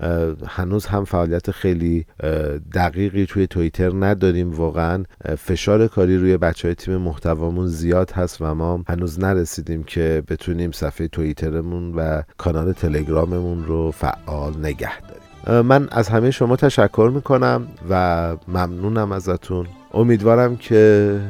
هنوز 0.47 0.87
هم 0.87 1.05
فعالیت 1.05 1.51
خیلی 1.51 2.07
دقیقی 2.75 3.27
توی 3.27 3.47
توییتر 3.47 3.93
نداریم 3.95 4.51
واقعا. 4.51 5.05
فشار 5.39 5.87
کاری 5.87 6.17
روی 6.19 6.37
بچه 6.37 6.69
های 6.69 6.75
تیم 6.75 6.97
محتوامون 6.97 7.67
زیاد 7.67 8.11
هست 8.11 8.41
و 8.41 8.55
ما 8.55 8.85
هنوز 8.89 9.21
نرسیدیم 9.21 9.85
که 9.85 10.23
بتونیم 10.29 10.73
صفحه 10.73 11.09
توییترمون 11.09 11.95
و 11.95 12.23
کانال 12.39 12.73
تلگراممون 12.73 13.65
رو 13.65 13.91
فعال 13.91 14.59
نگه 14.59 15.01
داریم. 15.01 15.67
من 15.67 15.89
از 15.91 16.09
همه 16.09 16.31
شما 16.31 16.57
تشکر 16.57 17.11
می‌کنم 17.15 17.67
و 17.91 18.37
ممنونم 18.49 19.13
ازتون. 19.13 19.67
امیدوارم 19.95 20.57
که 20.57 21.21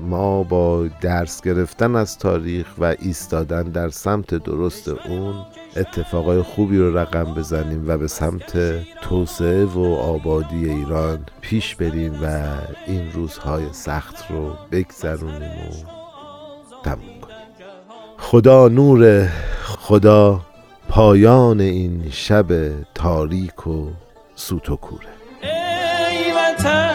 ما 0.00 0.42
با 0.42 0.86
درس 1.00 1.42
گرفتن 1.42 1.96
از 1.96 2.18
تاریخ 2.18 2.66
و 2.78 2.94
ایستادن 3.00 3.62
در 3.62 3.88
سمت 3.88 4.34
درست 4.34 4.88
اون 4.88 5.34
اتفاقای 5.76 6.42
خوبی 6.42 6.78
رو 6.78 6.98
رقم 6.98 7.34
بزنیم 7.34 7.84
و 7.88 7.96
به 7.96 8.08
سمت 8.08 8.82
توسعه 9.00 9.64
و 9.64 9.94
آبادی 9.94 10.70
ایران 10.70 11.18
پیش 11.40 11.74
بریم 11.76 12.14
و 12.22 12.40
این 12.86 13.12
روزهای 13.12 13.64
سخت 13.72 14.30
رو 14.30 14.56
بگذرونیم 14.72 15.42
و 15.42 15.84
تموم 16.84 17.20
کنیم. 17.20 17.34
خدا 18.18 18.68
نور 18.68 19.28
خدا 19.64 20.40
پایان 20.88 21.60
این 21.60 22.04
شب 22.10 22.46
تاریک 22.94 23.66
و 23.66 23.90
سوت 24.34 24.70
و 24.70 24.76
کوره. 24.76 25.08
ای 25.42 26.32
وطن. 26.32 26.93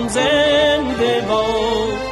جهان 0.00 0.08
زنده 0.08 1.20
باد 1.28 2.10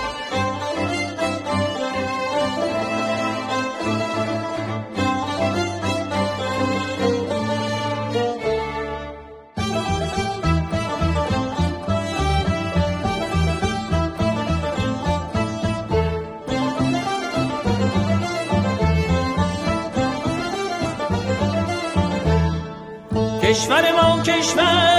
کشور 23.43 23.93
ما 23.93 24.23
کشور 24.23 24.98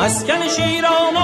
مسکن 0.00 0.48
شیران 0.48 1.16